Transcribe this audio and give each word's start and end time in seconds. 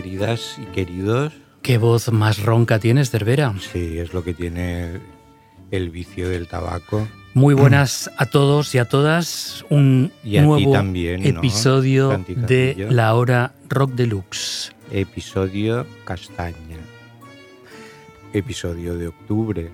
Queridas 0.00 0.56
y 0.56 0.64
queridos. 0.72 1.34
¿Qué 1.60 1.76
voz 1.76 2.10
más 2.10 2.42
ronca 2.42 2.78
tienes, 2.78 3.10
Cervera? 3.10 3.54
Sí, 3.70 3.98
es 3.98 4.14
lo 4.14 4.24
que 4.24 4.32
tiene 4.32 4.98
el 5.70 5.90
vicio 5.90 6.30
del 6.30 6.48
tabaco. 6.48 7.06
Muy 7.34 7.52
buenas 7.52 8.10
a 8.16 8.24
todos 8.24 8.74
y 8.74 8.78
a 8.78 8.86
todas. 8.86 9.62
Un 9.68 10.10
Y 10.24 10.38
a 10.38 10.40
ti 10.40 10.46
nuevo 10.46 10.72
también, 10.72 11.20
¿no, 11.22 11.40
episodio 11.40 12.24
de? 12.26 12.86
La 12.88 13.14
Hora 13.14 13.52
Rock 13.68 13.90
Deluxe. 13.92 14.72
Episodio 14.90 15.86
castaña. 16.06 16.78
Episodio 18.32 18.96
de 18.96 19.08
octubre. 19.08 19.70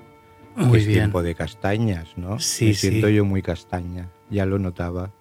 Muy 0.56 0.80
es 0.80 0.86
bien. 0.86 0.98
tiempo 1.00 1.22
de 1.22 1.36
castañas, 1.36 2.08
¿no? 2.16 2.40
Sí, 2.40 2.66
Me 2.66 2.74
sí. 2.74 2.90
siento 2.90 3.08
yo 3.10 3.24
muy 3.24 3.42
castaña. 3.42 4.08
Ya 4.28 4.44
lo 4.44 4.58
notaba. 4.58 5.12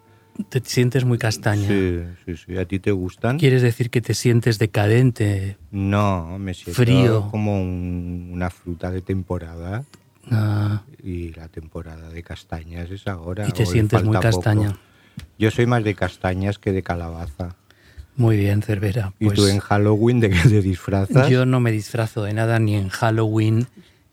Te 0.49 0.61
sientes 0.63 1.05
muy 1.05 1.17
castaña. 1.17 1.67
Sí, 1.67 2.01
sí, 2.25 2.35
sí. 2.37 2.57
¿A 2.57 2.65
ti 2.65 2.79
te 2.79 2.91
gustan? 2.91 3.39
¿Quieres 3.39 3.61
decir 3.61 3.89
que 3.89 4.01
te 4.01 4.13
sientes 4.13 4.59
decadente? 4.59 5.57
No, 5.71 6.37
me 6.39 6.53
siento 6.53 6.73
Frío. 6.81 7.27
como 7.31 7.61
un- 7.61 8.29
una 8.33 8.49
fruta 8.49 8.91
de 8.91 9.01
temporada. 9.01 9.83
Ah, 10.31 10.81
Y 11.03 11.29
la 11.33 11.47
temporada 11.47 12.09
de 12.09 12.23
castañas 12.23 12.89
es 12.91 13.07
ahora. 13.07 13.47
y 13.47 13.51
te 13.51 13.65
sientes 13.65 14.03
muy 14.03 14.15
poco. 14.15 14.21
castaña. 14.21 14.75
Yo 15.37 15.51
soy 15.51 15.65
más 15.67 15.83
de 15.83 15.93
castañas 15.95 16.57
que 16.59 16.71
de 16.71 16.81
calabaza. 16.83 17.55
Muy 18.17 18.37
bien, 18.37 18.61
Cervera. 18.61 19.13
¿Y 19.19 19.25
Pues 19.25 19.37
tú 19.37 19.45
en 19.47 19.59
Halloween 19.59 20.19
de 20.21 20.29
qué 20.31 20.39
te 20.49 20.61
disfrazas? 20.61 21.29
yo 21.29 21.45
no 21.45 21.59
me 21.59 21.71
disfrazo 21.71 22.23
de 22.23 22.33
nada 22.33 22.59
ni 22.59 22.75
en 22.75 22.89
Halloween 22.89 23.67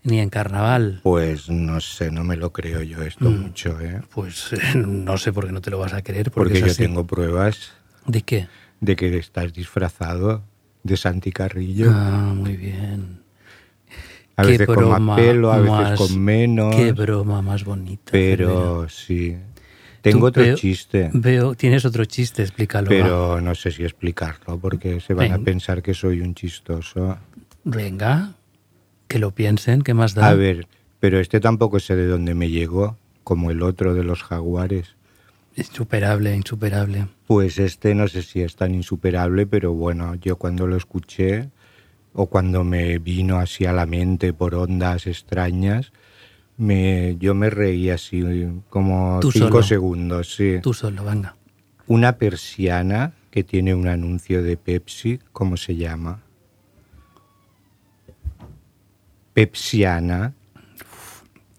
ni 0.04 0.18
en 0.20 0.30
Carnaval. 0.30 1.00
Pues 1.02 1.48
no 1.48 1.80
sé, 1.80 2.10
no 2.10 2.24
me 2.24 2.36
lo 2.36 2.52
creo 2.52 2.82
yo 2.82 3.02
esto 3.02 3.30
Mm. 3.30 3.40
mucho, 3.40 3.80
¿eh? 3.80 4.00
Pues 4.14 4.52
eh, 4.52 4.58
no 4.76 5.16
sé 5.18 5.32
por 5.32 5.46
qué 5.46 5.52
no 5.52 5.60
te 5.60 5.70
lo 5.70 5.78
vas 5.78 5.92
a 5.94 6.02
creer. 6.02 6.30
Porque, 6.30 6.60
yo 6.60 6.66
así. 6.66 6.82
tengo 6.82 7.06
pruebas 7.06 7.72
¿De 8.06 8.22
qué? 8.22 8.48
de 8.80 8.96
que 8.96 9.16
estás 9.16 9.52
disfrazado 9.52 10.42
de 10.82 10.96
Santi 10.96 11.30
Carrillo. 11.32 11.90
Ah, 11.94 12.32
muy 12.34 12.56
bien. 12.56 13.20
a 14.36 14.42
Qué 14.42 14.48
veces 14.52 14.66
con 14.66 14.76
broma 14.76 14.98
más 14.98 15.20
pelo, 15.20 15.52
a 15.52 15.58
veces 15.60 15.98
con 15.98 16.20
menos. 16.20 16.74
Qué 16.74 16.92
broma 16.92 17.42
más 17.42 17.64
bonita. 17.64 18.10
pero 18.10 18.88
sí. 18.88 19.36
Tengo 20.00 20.26
otro 20.26 20.42
veo- 20.42 20.56
chiste. 20.56 21.10
Veo, 21.12 21.54
tienes 21.54 21.84
otro 21.84 22.04
chiste, 22.06 22.42
explícalo. 22.42 22.88
pero 22.88 23.40
no 23.40 23.54
sé 23.54 23.70
si 23.70 23.84
explicarlo 23.84 24.58
porque 24.58 24.98
se 24.98 25.14
van 25.14 25.30
a 25.30 25.38
pensar 25.38 25.80
que 25.80 25.94
soy 25.94 26.20
un 26.22 26.34
chistoso. 26.34 27.18
Venga, 27.62 28.32
que 29.12 29.18
lo 29.18 29.32
piensen, 29.34 29.82
¿qué 29.82 29.92
más 29.92 30.14
da? 30.14 30.26
A 30.26 30.34
ver, 30.34 30.66
pero 30.98 31.20
este 31.20 31.38
tampoco 31.38 31.78
sé 31.80 31.94
de 31.96 32.06
dónde 32.06 32.32
me 32.34 32.48
llegó, 32.48 32.96
como 33.24 33.50
el 33.50 33.62
otro 33.62 33.92
de 33.92 34.04
los 34.04 34.22
jaguares. 34.22 34.96
Insuperable, 35.54 36.34
insuperable. 36.34 37.08
Pues 37.26 37.58
este 37.58 37.94
no 37.94 38.08
sé 38.08 38.22
si 38.22 38.40
es 38.40 38.56
tan 38.56 38.74
insuperable, 38.74 39.46
pero 39.46 39.74
bueno, 39.74 40.14
yo 40.14 40.36
cuando 40.36 40.66
lo 40.66 40.76
escuché 40.76 41.50
o 42.14 42.24
cuando 42.24 42.64
me 42.64 42.98
vino 42.98 43.36
así 43.36 43.66
a 43.66 43.74
la 43.74 43.84
mente 43.84 44.32
por 44.32 44.54
ondas 44.54 45.06
extrañas, 45.06 45.92
me, 46.56 47.16
yo 47.18 47.34
me 47.34 47.50
reí 47.50 47.90
así 47.90 48.24
como 48.70 49.18
Tú 49.20 49.30
cinco 49.30 49.48
solo. 49.48 49.62
segundos, 49.62 50.34
sí. 50.34 50.60
Tú 50.62 50.72
solo, 50.72 51.04
venga. 51.04 51.36
Una 51.86 52.16
persiana 52.16 53.12
que 53.30 53.44
tiene 53.44 53.74
un 53.74 53.88
anuncio 53.88 54.42
de 54.42 54.56
Pepsi, 54.56 55.20
¿cómo 55.32 55.58
se 55.58 55.76
llama? 55.76 56.22
Pepsiana. 59.34 60.32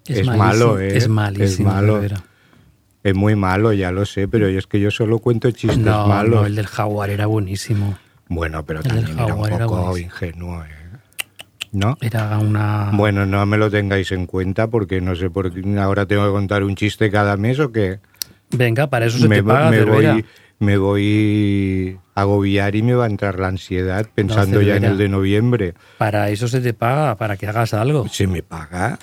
Es 0.07 0.25
malo, 0.27 0.79
¿eh? 0.79 0.97
Es 0.97 1.07
malísimo. 1.07 1.69
Es 1.69 1.75
malo. 1.75 2.01
Es 3.03 3.15
muy 3.15 3.35
malo, 3.35 3.73
ya 3.73 3.91
lo 3.91 4.05
sé, 4.05 4.27
pero 4.27 4.47
es 4.47 4.65
que 4.65 4.79
yo 4.79 4.89
solo 4.91 5.19
cuento 5.19 5.51
chistes 5.51 5.77
No, 5.79 6.07
malos. 6.07 6.41
no, 6.41 6.45
el 6.45 6.55
del 6.55 6.67
jaguar 6.67 7.09
era 7.09 7.25
buenísimo. 7.25 7.97
Bueno, 8.29 8.65
pero 8.65 8.79
El 8.79 8.87
también 8.87 9.19
era 9.19 9.33
un 9.35 9.45
era 9.45 9.65
poco 9.65 9.81
buenísimo. 9.87 10.13
ingenuo, 10.13 10.63
¿eh? 10.63 10.67
¿no? 11.73 11.97
Era 11.99 12.37
una... 12.39 12.91
Bueno, 12.93 13.25
no 13.25 13.45
me 13.45 13.57
lo 13.57 13.69
tengáis 13.69 14.11
en 14.13 14.25
cuenta 14.25 14.67
porque 14.67 15.01
no 15.01 15.15
sé 15.15 15.29
por 15.29 15.51
qué 15.53 15.79
ahora 15.79 16.05
tengo 16.05 16.25
que 16.25 16.31
contar 16.31 16.63
un 16.63 16.75
chiste 16.75 17.11
cada 17.11 17.35
mes 17.35 17.59
o 17.59 17.71
qué. 17.71 17.99
Venga, 18.51 18.87
para 18.89 19.07
eso 19.07 19.17
se 19.17 19.27
me, 19.27 19.37
te 19.37 19.43
paga, 19.43 19.69
me 19.71 19.83
voy, 19.83 20.25
me 20.63 20.77
voy 20.77 21.99
a 22.15 22.21
agobiar 22.21 22.75
y 22.75 22.81
me 22.81 22.93
va 22.95 23.05
a 23.05 23.07
entrar 23.07 23.39
la 23.39 23.47
ansiedad 23.49 24.07
pensando 24.13 24.61
ya 24.61 24.75
en 24.77 24.85
el 24.85 24.97
de 24.97 25.09
noviembre. 25.09 25.73
Para 25.97 26.29
eso 26.29 26.47
se 26.47 26.61
te 26.61 26.73
paga, 26.73 27.15
para 27.17 27.37
que 27.37 27.47
hagas 27.47 27.73
algo. 27.73 28.07
¿Se 28.07 28.27
me 28.27 28.41
paga? 28.41 28.97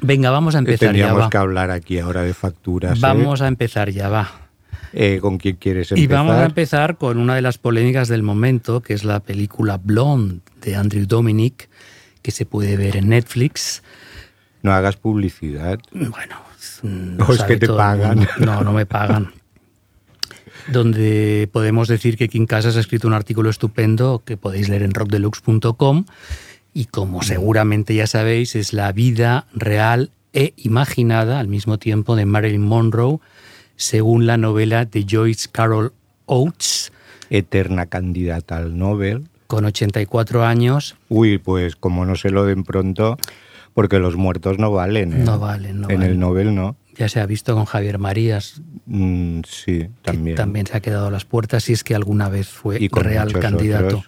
Venga, 0.00 0.30
vamos 0.30 0.54
a 0.54 0.58
empezar 0.58 0.88
ya, 0.88 0.92
Tendríamos 0.92 1.30
que 1.30 1.36
hablar 1.38 1.70
aquí 1.70 1.98
ahora 1.98 2.22
de 2.22 2.34
facturas. 2.34 2.98
¿eh? 2.98 3.00
Vamos 3.00 3.40
a 3.40 3.48
empezar 3.48 3.90
ya, 3.90 4.08
va. 4.08 4.30
Eh, 4.92 5.18
¿Con 5.20 5.38
quién 5.38 5.56
quieres 5.56 5.90
Y 5.92 5.94
empezar? 5.94 6.16
vamos 6.16 6.36
a 6.36 6.44
empezar 6.46 6.96
con 6.96 7.18
una 7.18 7.34
de 7.34 7.42
las 7.42 7.58
polémicas 7.58 8.08
del 8.08 8.22
momento, 8.22 8.80
que 8.82 8.94
es 8.94 9.04
la 9.04 9.20
película 9.20 9.78
Blonde 9.82 10.40
de 10.60 10.76
Andrew 10.76 11.06
Dominic, 11.06 11.68
que 12.22 12.30
se 12.30 12.46
puede 12.46 12.76
ver 12.76 12.96
en 12.96 13.08
Netflix. 13.08 13.82
No 14.62 14.72
hagas 14.72 14.96
publicidad. 14.96 15.78
Bueno, 15.92 16.46
O 17.26 17.32
es 17.32 17.38
sabe 17.38 17.54
que 17.54 17.66
te 17.66 17.72
pagan. 17.72 18.26
No, 18.38 18.62
no 18.62 18.72
me 18.72 18.86
pagan. 18.86 19.32
Donde 20.72 21.48
podemos 21.52 21.88
decir 21.88 22.16
que 22.16 22.28
Kim 22.28 22.46
Casas 22.46 22.76
ha 22.76 22.80
escrito 22.80 23.06
un 23.06 23.14
artículo 23.14 23.50
estupendo 23.50 24.22
que 24.24 24.36
podéis 24.36 24.68
leer 24.68 24.82
en 24.82 24.92
rockdeluxe.com 24.94 26.04
y 26.74 26.86
como 26.86 27.22
seguramente 27.22 27.94
ya 27.94 28.06
sabéis 28.06 28.56
es 28.56 28.72
la 28.72 28.92
vida 28.92 29.46
real 29.54 30.10
e 30.32 30.52
imaginada 30.56 31.38
al 31.40 31.48
mismo 31.48 31.78
tiempo 31.78 32.16
de 32.16 32.26
Marilyn 32.26 32.62
Monroe 32.62 33.18
según 33.76 34.26
la 34.26 34.36
novela 34.36 34.84
de 34.84 35.06
Joyce 35.08 35.48
Carol 35.50 35.92
Oates 36.26 36.92
Eterna 37.30 37.86
candidata 37.86 38.56
al 38.56 38.76
Nobel. 38.78 39.28
con 39.46 39.64
84 39.64 40.44
años. 40.44 40.96
Uy, 41.08 41.38
pues 41.38 41.76
como 41.76 42.04
no 42.06 42.14
se 42.16 42.30
lo 42.30 42.44
den 42.44 42.62
pronto, 42.64 43.16
porque 43.74 43.98
los 43.98 44.16
muertos 44.16 44.58
no 44.58 44.70
valen. 44.72 45.12
¿eh? 45.12 45.22
No 45.24 45.38
valen, 45.38 45.80
no 45.80 45.88
En 45.90 45.98
valen. 45.98 46.12
el 46.12 46.18
Nobel 46.20 46.54
no. 46.54 46.76
Ya 46.98 47.08
se 47.08 47.20
ha 47.20 47.26
visto 47.26 47.54
con 47.54 47.64
Javier 47.66 47.98
Marías, 47.98 48.60
Mm, 48.86 49.40
sí, 49.48 49.78
que 49.80 49.90
también. 50.02 50.36
también 50.36 50.66
se 50.66 50.76
ha 50.76 50.80
quedado 50.80 51.08
a 51.08 51.10
las 51.10 51.24
puertas 51.24 51.64
si 51.64 51.72
es 51.72 51.82
que 51.84 51.94
alguna 51.94 52.28
vez 52.28 52.48
fue 52.48 52.78
Y 52.80 52.88
real 52.88 53.32
candidato. 53.32 53.86
otros. 53.98 54.04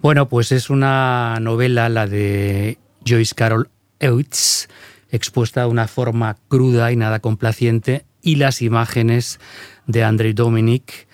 Bueno, 0.00 0.28
pues 0.28 0.52
es 0.52 0.70
una 0.70 1.38
novela, 1.40 1.88
la 1.88 2.06
de 2.06 2.78
Joyce 3.06 3.34
Carol 3.34 3.68
Oates, 4.00 4.68
expuesta 5.10 5.62
de 5.62 5.66
una 5.66 5.88
forma 5.88 6.36
cruda 6.48 6.92
y 6.92 6.96
nada 6.96 7.18
complaciente, 7.18 8.04
y 8.22 8.36
las 8.36 8.62
imágenes 8.62 9.40
de 9.86 10.04
Andrei 10.04 10.32
Dominic 10.32 11.08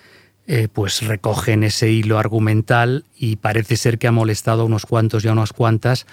eh, 0.47 0.67
pues 0.71 1.01
recogen 1.01 1.63
ese 1.63 1.89
hilo 1.91 2.19
argumental 2.19 3.05
y 3.17 3.37
parece 3.37 3.77
ser 3.77 3.97
que 3.97 4.05
ha 4.07 4.11
molestado 4.11 4.61
a 4.61 4.65
unos 4.65 4.85
cuantos 4.85 5.25
y 5.25 5.27
a 5.27 5.31
unas 5.31 5.53
cuantas 5.53 6.05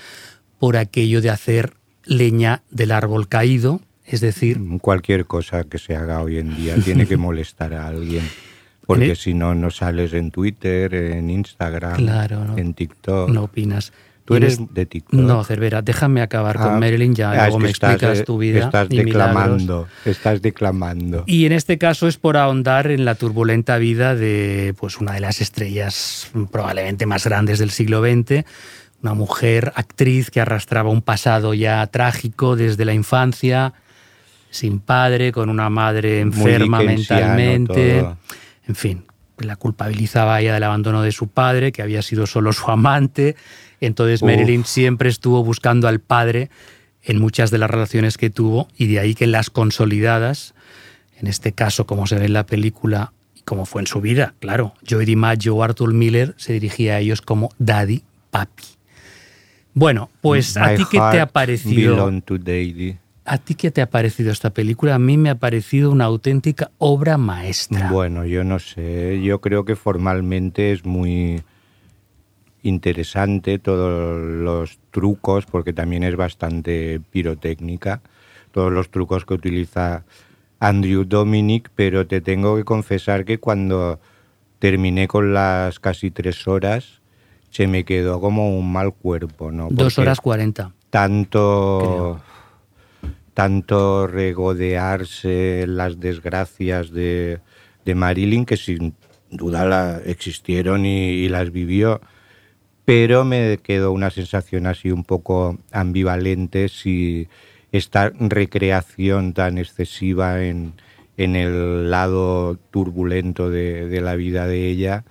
por 0.58 0.78
aquello 0.78 1.20
de 1.20 1.28
hacer 1.28 1.74
leña 2.04 2.62
del 2.70 2.92
árbol 2.92 3.28
caído, 3.28 3.82
es 4.06 4.20
decir, 4.20 4.58
Cualquier 4.80 5.26
cosa 5.26 5.64
que 5.64 5.78
se 5.78 5.94
haga 5.96 6.20
hoy 6.22 6.38
en 6.38 6.56
día 6.56 6.74
tiene 6.76 7.06
que 7.06 7.16
molestar 7.28 7.74
a 7.74 7.86
alguien. 7.88 8.28
Porque 8.86 9.14
si 9.16 9.32
no, 9.32 9.54
no 9.54 9.70
sales 9.70 10.12
en 10.12 10.30
Twitter, 10.30 10.92
en 10.94 11.30
Instagram, 11.30 11.96
Claro, 11.96 12.44
no. 12.44 12.58
en 12.58 12.74
TikTok. 12.74 13.30
No 13.30 13.44
opinas. 13.44 13.92
¿Tú 14.24 14.34
eres 14.34 14.54
es- 14.54 14.74
de 14.74 14.86
TikTok? 14.86 15.18
No, 15.18 15.42
Cervera, 15.44 15.82
déjame 15.82 16.20
acabar 16.20 16.56
Ah, 16.58 16.64
con 16.64 16.80
Marilyn, 16.80 17.14
ya 17.14 17.30
ah, 17.32 17.34
luego 17.46 17.58
me 17.60 17.70
estás, 17.70 17.92
explicas 17.94 18.18
eh, 18.20 18.24
tu 18.24 18.38
vida. 18.38 18.64
Estás 18.66 18.86
y 18.90 19.02
milagros. 19.02 19.06
declamando, 19.32 19.88
estás 20.04 20.42
declamando. 20.42 21.24
Y 21.26 21.46
en 21.46 21.52
este 21.52 21.78
caso 21.78 22.06
es 22.06 22.18
por 22.18 22.36
ahondar 22.36 22.90
en 22.90 23.04
la 23.04 23.14
turbulenta 23.14 23.78
vida 23.78 24.14
de 24.14 24.74
pues, 24.78 24.98
una 25.00 25.12
de 25.12 25.20
las 25.20 25.40
estrellas 25.40 26.30
probablemente 26.50 27.06
más 27.06 27.24
grandes 27.24 27.58
del 27.58 27.70
siglo 27.70 28.00
XX, 28.02 28.44
una 29.02 29.14
mujer 29.14 29.72
actriz 29.74 30.30
que 30.30 30.40
arrastraba 30.40 30.90
un 30.90 31.02
pasado 31.02 31.54
ya 31.54 31.84
trágico 31.88 32.54
desde 32.56 32.84
la 32.84 32.94
infancia, 32.94 33.74
sin 34.52 34.80
padre, 34.80 35.32
con 35.32 35.48
una 35.48 35.70
madre 35.70 36.20
enferma 36.20 36.82
mentalmente, 36.82 38.00
todo. 38.00 38.18
en 38.68 38.74
fin, 38.76 39.04
la 39.38 39.56
culpabilizaba 39.56 40.40
ella 40.40 40.54
del 40.54 40.62
abandono 40.62 41.02
de 41.02 41.10
su 41.10 41.28
padre, 41.28 41.72
que 41.72 41.82
había 41.82 42.02
sido 42.02 42.26
solo 42.26 42.52
su 42.52 42.70
amante. 42.70 43.34
Entonces 43.80 44.22
Uf. 44.22 44.28
Marilyn 44.28 44.64
siempre 44.64 45.08
estuvo 45.08 45.42
buscando 45.42 45.88
al 45.88 46.00
padre 46.00 46.50
en 47.02 47.18
muchas 47.18 47.50
de 47.50 47.58
las 47.58 47.70
relaciones 47.70 48.18
que 48.18 48.30
tuvo 48.30 48.68
y 48.76 48.86
de 48.86 49.00
ahí 49.00 49.14
que 49.14 49.26
las 49.26 49.50
consolidadas, 49.50 50.54
en 51.18 51.26
este 51.26 51.52
caso 51.52 51.86
como 51.86 52.06
se 52.06 52.18
ve 52.18 52.26
en 52.26 52.34
la 52.34 52.46
película 52.46 53.12
y 53.34 53.40
como 53.40 53.64
fue 53.64 53.80
en 53.80 53.86
su 53.86 54.02
vida, 54.02 54.34
claro, 54.38 54.74
Joey 54.88 55.06
DiMaggio 55.06 55.56
o 55.56 55.62
Arthur 55.62 55.94
Miller 55.94 56.34
se 56.36 56.52
dirigía 56.52 56.96
a 56.96 56.98
ellos 57.00 57.22
como 57.22 57.50
Daddy, 57.58 58.04
Papi. 58.30 58.64
Bueno, 59.74 60.10
pues 60.20 60.58
a 60.58 60.74
ti 60.74 60.84
qué 60.90 60.98
te 60.98 61.20
ha 61.20 61.26
parecido 61.26 62.20
to 62.20 62.36
Daddy. 62.36 62.98
¿A 63.24 63.38
ti 63.38 63.54
qué 63.54 63.70
te 63.70 63.82
ha 63.82 63.88
parecido 63.88 64.32
esta 64.32 64.50
película? 64.50 64.96
A 64.96 64.98
mí 64.98 65.16
me 65.16 65.30
ha 65.30 65.36
parecido 65.36 65.90
una 65.92 66.06
auténtica 66.06 66.70
obra 66.78 67.18
maestra. 67.18 67.88
Bueno, 67.90 68.24
yo 68.24 68.42
no 68.42 68.58
sé, 68.58 69.20
yo 69.22 69.40
creo 69.40 69.64
que 69.64 69.76
formalmente 69.76 70.72
es 70.72 70.84
muy 70.84 71.42
interesante 72.62 73.58
todos 73.58 74.20
los 74.20 74.78
trucos, 74.90 75.46
porque 75.46 75.72
también 75.72 76.02
es 76.02 76.16
bastante 76.16 77.00
pirotécnica, 77.10 78.00
todos 78.50 78.72
los 78.72 78.90
trucos 78.90 79.24
que 79.24 79.34
utiliza 79.34 80.04
Andrew 80.58 81.04
Dominic, 81.04 81.70
pero 81.74 82.06
te 82.06 82.20
tengo 82.20 82.56
que 82.56 82.64
confesar 82.64 83.24
que 83.24 83.38
cuando 83.38 84.00
terminé 84.58 85.08
con 85.08 85.32
las 85.32 85.80
casi 85.80 86.10
tres 86.10 86.46
horas, 86.46 87.00
se 87.50 87.66
me 87.66 87.84
quedó 87.84 88.20
como 88.20 88.56
un 88.56 88.72
mal 88.72 88.92
cuerpo, 88.92 89.52
¿no? 89.52 89.68
Dos 89.70 89.98
horas 89.98 90.20
cuarenta. 90.20 90.72
tanto 90.90 92.20
tanto 93.34 94.06
regodearse 94.06 95.66
las 95.66 96.00
desgracias 96.00 96.90
de, 96.90 97.40
de 97.84 97.94
Marilyn 97.94 98.44
que 98.44 98.56
sin 98.56 98.94
duda 99.30 99.64
la, 99.64 100.00
existieron 100.04 100.84
y, 100.84 101.10
y 101.10 101.28
las 101.28 101.50
vivió 101.50 102.00
pero 102.84 103.24
me 103.24 103.58
quedó 103.62 103.92
una 103.92 104.10
sensación 104.10 104.66
así 104.66 104.90
un 104.90 105.04
poco 105.04 105.58
ambivalente 105.70 106.68
si 106.68 107.28
esta 107.70 108.10
recreación 108.18 109.32
tan 109.32 109.56
excesiva 109.56 110.42
en, 110.44 110.74
en 111.16 111.36
el 111.36 111.90
lado 111.90 112.58
turbulento 112.70 113.50
de, 113.50 113.88
de 113.88 114.00
la 114.00 114.16
vida 114.16 114.46
de 114.46 114.68
ella 114.68 115.04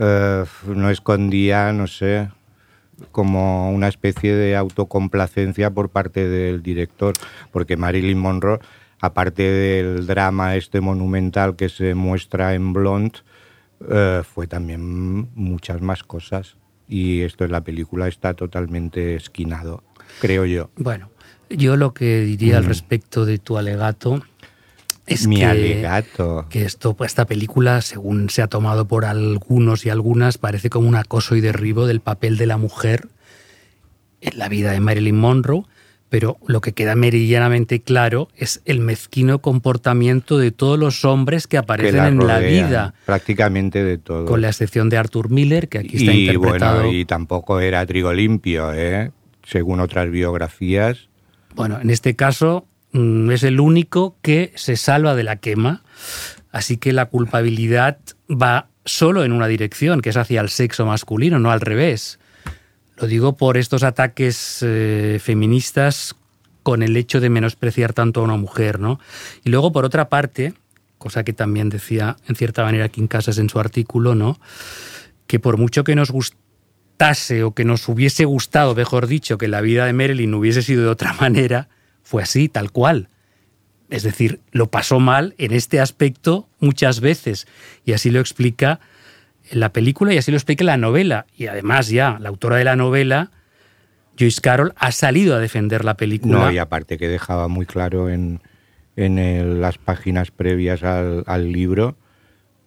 eh, 0.00 0.44
no 0.66 0.90
escondía, 0.90 1.72
no 1.72 1.88
sé, 1.88 2.28
como 3.12 3.70
una 3.72 3.88
especie 3.88 4.34
de 4.34 4.56
autocomplacencia 4.56 5.70
por 5.70 5.88
parte 5.90 6.28
del 6.28 6.62
director, 6.62 7.14
porque 7.52 7.76
Marilyn 7.76 8.18
Monroe, 8.18 8.58
aparte 9.00 9.42
del 9.42 10.06
drama 10.06 10.56
este 10.56 10.80
monumental 10.80 11.56
que 11.56 11.68
se 11.68 11.94
muestra 11.94 12.54
en 12.54 12.72
Blonde, 12.72 13.18
eh, 13.88 14.22
fue 14.24 14.46
también 14.46 15.28
muchas 15.34 15.80
más 15.80 16.02
cosas. 16.02 16.56
Y 16.88 17.20
esto 17.20 17.44
en 17.44 17.52
la 17.52 17.60
película 17.62 18.08
está 18.08 18.34
totalmente 18.34 19.14
esquinado, 19.14 19.82
creo 20.20 20.46
yo. 20.46 20.70
Bueno, 20.76 21.10
yo 21.50 21.76
lo 21.76 21.92
que 21.94 22.20
diría 22.22 22.56
al 22.58 22.64
Mm. 22.64 22.68
respecto 22.68 23.24
de 23.26 23.38
tu 23.38 23.58
alegato 23.58 24.22
es 25.08 25.26
Mi 25.26 25.36
que, 25.36 25.44
alegato. 25.44 26.46
que 26.50 26.62
esto, 26.62 26.94
pues, 26.94 27.10
esta 27.12 27.24
película, 27.26 27.80
según 27.80 28.30
se 28.30 28.42
ha 28.42 28.46
tomado 28.46 28.86
por 28.86 29.04
algunos 29.04 29.84
y 29.86 29.90
algunas, 29.90 30.38
parece 30.38 30.70
como 30.70 30.88
un 30.88 30.94
acoso 30.96 31.34
y 31.36 31.40
derribo 31.40 31.86
del 31.86 32.00
papel 32.00 32.36
de 32.36 32.46
la 32.46 32.56
mujer 32.56 33.08
en 34.20 34.38
la 34.38 34.48
vida 34.48 34.72
de 34.72 34.80
Marilyn 34.80 35.16
Monroe, 35.16 35.62
pero 36.08 36.38
lo 36.46 36.60
que 36.60 36.72
queda 36.72 36.94
meridianamente 36.94 37.82
claro 37.82 38.28
es 38.36 38.62
el 38.64 38.80
mezquino 38.80 39.40
comportamiento 39.40 40.38
de 40.38 40.50
todos 40.52 40.78
los 40.78 41.04
hombres 41.04 41.46
que 41.46 41.50
que 41.50 41.58
aparecen 41.58 41.96
la 41.96 42.08
en 42.08 42.26
la 42.26 42.38
vida, 42.38 42.94
Prácticamente 43.04 43.84
de 43.84 43.98
todo. 43.98 44.24
con 44.24 44.40
la 44.40 44.48
excepción 44.48 44.88
de 44.88 44.96
Arthur 44.96 45.30
Miller, 45.30 45.68
que 45.68 45.78
aquí 45.78 45.96
está 45.96 46.12
y 46.12 46.26
interpretado. 46.26 46.82
bueno, 46.84 46.92
y 46.96 47.04
tampoco 47.04 47.60
era 47.60 47.84
trigo 47.84 48.12
limpio, 48.12 48.72
¿eh? 48.74 49.10
según 49.44 49.80
otras 49.80 50.10
biografías. 50.10 51.08
Bueno, 51.54 51.78
en 51.80 51.90
este 51.90 52.14
caso 52.16 52.67
es 52.92 53.42
el 53.42 53.60
único 53.60 54.16
que 54.22 54.52
se 54.56 54.76
salva 54.76 55.14
de 55.14 55.24
la 55.24 55.36
quema, 55.36 55.82
así 56.50 56.76
que 56.76 56.92
la 56.92 57.06
culpabilidad 57.06 57.98
va 58.30 58.68
solo 58.84 59.24
en 59.24 59.32
una 59.32 59.46
dirección, 59.46 60.00
que 60.00 60.10
es 60.10 60.16
hacia 60.16 60.40
el 60.40 60.48
sexo 60.48 60.86
masculino, 60.86 61.38
no 61.38 61.50
al 61.50 61.60
revés. 61.60 62.18
Lo 62.96 63.06
digo 63.06 63.36
por 63.36 63.56
estos 63.56 63.82
ataques 63.84 64.58
eh, 64.62 65.20
feministas 65.22 66.16
con 66.62 66.82
el 66.82 66.96
hecho 66.96 67.20
de 67.20 67.30
menospreciar 67.30 67.92
tanto 67.92 68.20
a 68.20 68.24
una 68.24 68.36
mujer, 68.36 68.80
¿no? 68.80 68.98
Y 69.44 69.50
luego, 69.50 69.72
por 69.72 69.84
otra 69.84 70.08
parte, 70.08 70.54
cosa 70.98 71.24
que 71.24 71.32
también 71.32 71.70
decía 71.70 72.16
en 72.28 72.34
cierta 72.34 72.64
manera 72.64 72.88
Kim 72.88 73.06
Casas 73.06 73.38
en 73.38 73.48
su 73.48 73.60
artículo, 73.60 74.14
¿no? 74.14 74.38
Que 75.26 75.38
por 75.38 75.56
mucho 75.56 75.84
que 75.84 75.94
nos 75.94 76.10
gustase 76.10 77.44
o 77.44 77.54
que 77.54 77.64
nos 77.64 77.88
hubiese 77.88 78.24
gustado, 78.24 78.74
mejor 78.74 79.06
dicho, 79.06 79.38
que 79.38 79.48
la 79.48 79.60
vida 79.60 79.86
de 79.86 79.92
Marilyn 79.92 80.34
hubiese 80.34 80.62
sido 80.62 80.82
de 80.82 80.88
otra 80.88 81.12
manera, 81.20 81.68
fue 82.08 82.22
así, 82.22 82.48
tal 82.48 82.72
cual. 82.72 83.10
Es 83.90 84.02
decir, 84.02 84.40
lo 84.50 84.70
pasó 84.70 84.98
mal 84.98 85.34
en 85.36 85.52
este 85.52 85.78
aspecto 85.78 86.48
muchas 86.58 87.00
veces. 87.00 87.46
Y 87.84 87.92
así 87.92 88.10
lo 88.10 88.18
explica 88.18 88.80
la 89.52 89.74
película 89.74 90.14
y 90.14 90.16
así 90.16 90.30
lo 90.30 90.38
explica 90.38 90.64
la 90.64 90.78
novela. 90.78 91.26
Y 91.36 91.48
además 91.48 91.90
ya, 91.90 92.16
la 92.18 92.30
autora 92.30 92.56
de 92.56 92.64
la 92.64 92.76
novela, 92.76 93.30
Joyce 94.18 94.40
Carol, 94.40 94.72
ha 94.76 94.90
salido 94.90 95.36
a 95.36 95.38
defender 95.38 95.84
la 95.84 95.98
película. 95.98 96.38
No, 96.38 96.50
y 96.50 96.56
aparte 96.56 96.96
que 96.96 97.08
dejaba 97.08 97.46
muy 97.48 97.66
claro 97.66 98.08
en, 98.08 98.40
en 98.96 99.60
las 99.60 99.76
páginas 99.76 100.30
previas 100.30 100.82
al, 100.84 101.24
al 101.26 101.52
libro 101.52 101.98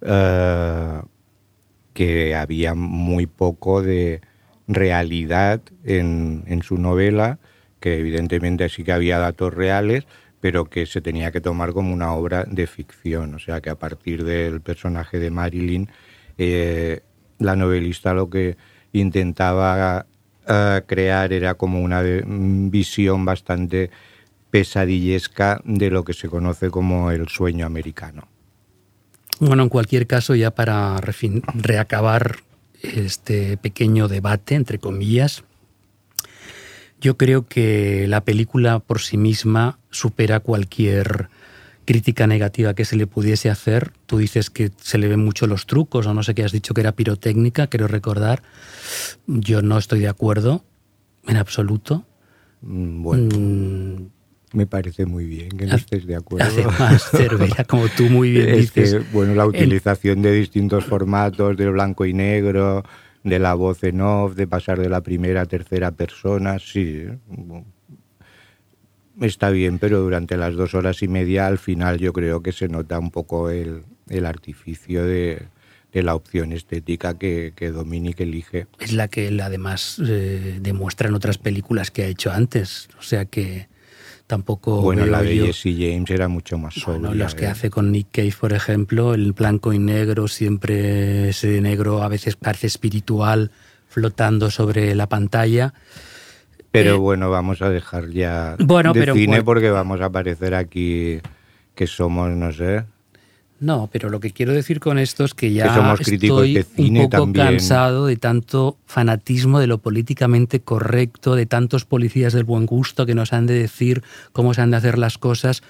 eh, 0.01 1.01
que 1.95 2.35
había 2.35 2.75
muy 2.75 3.25
poco 3.25 3.81
de 3.81 4.21
realidad 4.67 5.61
en, 5.83 6.43
en 6.45 6.61
su 6.61 6.77
novela, 6.77 7.39
que 7.81 7.99
evidentemente 7.99 8.69
sí 8.69 8.85
que 8.85 8.93
había 8.93 9.17
datos 9.17 9.53
reales, 9.53 10.05
pero 10.39 10.65
que 10.65 10.85
se 10.85 11.01
tenía 11.01 11.31
que 11.31 11.41
tomar 11.41 11.73
como 11.73 11.93
una 11.93 12.13
obra 12.13 12.45
de 12.45 12.67
ficción. 12.67 13.35
O 13.35 13.39
sea 13.39 13.59
que 13.59 13.69
a 13.69 13.75
partir 13.75 14.23
del 14.23 14.61
personaje 14.61 15.19
de 15.19 15.31
Marilyn, 15.31 15.89
eh, 16.37 17.01
la 17.39 17.55
novelista 17.57 18.13
lo 18.13 18.29
que 18.29 18.55
intentaba 18.93 20.05
eh, 20.47 20.81
crear 20.85 21.33
era 21.33 21.55
como 21.55 21.81
una 21.81 22.01
mm, 22.01 22.69
visión 22.69 23.25
bastante 23.25 23.89
pesadillesca 24.49 25.61
de 25.63 25.89
lo 25.89 26.03
que 26.03 26.13
se 26.13 26.29
conoce 26.29 26.69
como 26.69 27.11
el 27.11 27.27
sueño 27.27 27.65
americano. 27.65 28.27
Bueno, 29.39 29.63
en 29.63 29.69
cualquier 29.69 30.05
caso, 30.05 30.35
ya 30.35 30.51
para 30.51 30.99
reacabar 31.01 32.37
este 32.83 33.57
pequeño 33.57 34.07
debate, 34.07 34.55
entre 34.55 34.77
comillas, 34.77 35.43
yo 37.01 37.17
creo 37.17 37.47
que 37.47 38.05
la 38.07 38.23
película 38.23 38.79
por 38.79 39.01
sí 39.01 39.17
misma 39.17 39.79
supera 39.89 40.39
cualquier 40.39 41.29
crítica 41.83 42.27
negativa 42.27 42.73
que 42.75 42.85
se 42.85 42.95
le 42.95 43.07
pudiese 43.07 43.49
hacer. 43.49 43.91
Tú 44.05 44.19
dices 44.19 44.49
que 44.49 44.71
se 44.81 44.97
le 44.99 45.07
ven 45.07 45.19
mucho 45.25 45.47
los 45.47 45.65
trucos, 45.65 46.05
o 46.05 46.13
no 46.13 46.21
sé 46.23 46.35
qué 46.35 46.43
has 46.43 46.51
dicho 46.51 46.73
que 46.73 46.81
era 46.81 46.91
pirotécnica, 46.93 47.67
quiero 47.67 47.87
recordar. 47.87 48.43
Yo 49.27 49.61
no 49.61 49.77
estoy 49.77 49.99
de 49.99 50.07
acuerdo 50.07 50.63
en 51.27 51.37
absoluto. 51.37 52.05
Mm, 52.61 53.01
Bueno, 53.03 53.35
Mm, 53.35 54.05
me 54.53 54.67
parece 54.67 55.05
muy 55.05 55.25
bien 55.25 55.49
que 55.49 55.65
no 55.65 55.75
estés 55.75 56.05
de 56.05 56.15
acuerdo. 56.15 56.45
Además, 56.47 57.03
Cervera, 57.09 57.63
como 57.63 57.87
tú 57.89 58.03
muy 58.09 58.31
bien 58.31 58.49
Es 58.59 58.71
que, 58.71 58.81
dices. 58.81 59.11
bueno, 59.11 59.33
la 59.33 59.45
utilización 59.47 60.21
de 60.21 60.33
distintos 60.33 60.85
formatos, 60.85 61.57
del 61.57 61.71
blanco 61.71 62.05
y 62.05 62.13
negro, 62.13 62.83
de 63.23 63.39
la 63.39 63.53
voz 63.53 63.83
en 63.83 64.01
off, 64.01 64.35
de 64.35 64.47
pasar 64.47 64.79
de 64.79 64.89
la 64.89 65.01
primera 65.01 65.41
a 65.41 65.45
tercera 65.45 65.91
persona, 65.91 66.59
sí. 66.59 67.05
Está 69.19 69.49
bien, 69.49 69.77
pero 69.77 69.99
durante 70.01 70.37
las 70.37 70.55
dos 70.55 70.73
horas 70.73 71.03
y 71.03 71.07
media 71.07 71.47
al 71.47 71.59
final 71.59 71.99
yo 71.99 72.13
creo 72.13 72.41
que 72.41 72.51
se 72.51 72.67
nota 72.67 72.97
un 72.97 73.11
poco 73.11 73.49
el, 73.49 73.83
el 74.09 74.25
artificio 74.25 75.05
de, 75.05 75.47
de 75.91 76.03
la 76.03 76.15
opción 76.15 76.51
estética 76.53 77.17
que, 77.17 77.53
que 77.55 77.71
Dominic 77.71 78.21
elige. 78.21 78.67
es 78.79 78.93
la 78.93 79.07
que 79.07 79.27
él 79.27 79.39
además 79.41 80.01
eh, 80.05 80.59
demuestra 80.61 81.09
en 81.09 81.15
otras 81.15 81.37
películas 81.37 81.91
que 81.91 82.03
ha 82.03 82.07
hecho 82.07 82.31
antes. 82.31 82.89
O 82.97 83.01
sea 83.01 83.25
que 83.25 83.67
tampoco. 84.31 84.81
Bueno, 84.81 85.05
la 85.05 85.21
de 85.21 85.35
yo- 85.35 85.45
Jesse 85.47 85.75
James 85.77 86.09
era 86.09 86.29
mucho 86.29 86.57
más 86.57 86.73
sobria. 86.73 86.99
Bueno, 87.09 87.13
los 87.15 87.35
que 87.35 87.43
¿eh? 87.45 87.49
hace 87.49 87.69
con 87.69 87.91
Nick 87.91 88.07
Cave, 88.13 88.33
por 88.39 88.53
ejemplo, 88.53 89.13
el 89.13 89.33
blanco 89.33 89.73
y 89.73 89.77
negro, 89.79 90.29
siempre 90.29 91.29
ese 91.29 91.59
negro 91.59 92.01
a 92.01 92.07
veces 92.07 92.37
parece 92.37 92.67
espiritual 92.67 93.51
flotando 93.89 94.49
sobre 94.49 94.95
la 94.95 95.07
pantalla. 95.07 95.73
Pero 96.71 96.91
eh, 96.95 96.97
bueno, 96.97 97.29
vamos 97.29 97.61
a 97.61 97.69
dejar 97.69 98.09
ya 98.11 98.55
Bueno, 98.59 98.93
de 98.93 99.01
pero 99.01 99.13
cine 99.15 99.43
porque 99.43 99.69
vamos 99.69 99.99
a 99.99 100.05
aparecer 100.05 100.55
aquí 100.55 101.19
que 101.75 101.87
somos, 101.87 102.29
no 102.29 102.53
sé. 102.53 102.85
No, 103.61 103.89
pero 103.91 104.09
lo 104.09 104.19
que 104.19 104.31
quiero 104.31 104.53
decir 104.53 104.79
con 104.79 104.97
esto 104.97 105.23
es 105.23 105.35
que 105.35 105.53
ya 105.53 105.67
Que 105.69 105.75
somos 105.75 105.99
críticos 105.99 106.39
estoy 106.39 106.53
de 106.55 106.63
cine 106.63 106.99
un 107.05 107.09
poco 107.11 107.23
también. 107.25 107.45
cansado 107.45 108.07
de 108.07 108.17
tanto 108.17 108.77
fanatismo 108.87 109.59
de 109.59 109.67
lo 109.67 109.77
políticamente 109.77 110.61
correcto, 110.61 111.35
de 111.35 111.45
tantos 111.45 111.85
policías 111.85 112.33
del 112.33 112.43
buen 112.43 112.65
gusto 112.65 113.05
que 113.05 113.13
nos 113.13 113.33
han 113.33 113.45
de 113.45 113.53
decir 113.53 114.01
cómo 114.33 114.55
se 114.55 114.61
han 114.61 114.71
de 114.71 114.77
hacer 114.77 114.97
las 114.97 115.19
cosas. 115.19 115.61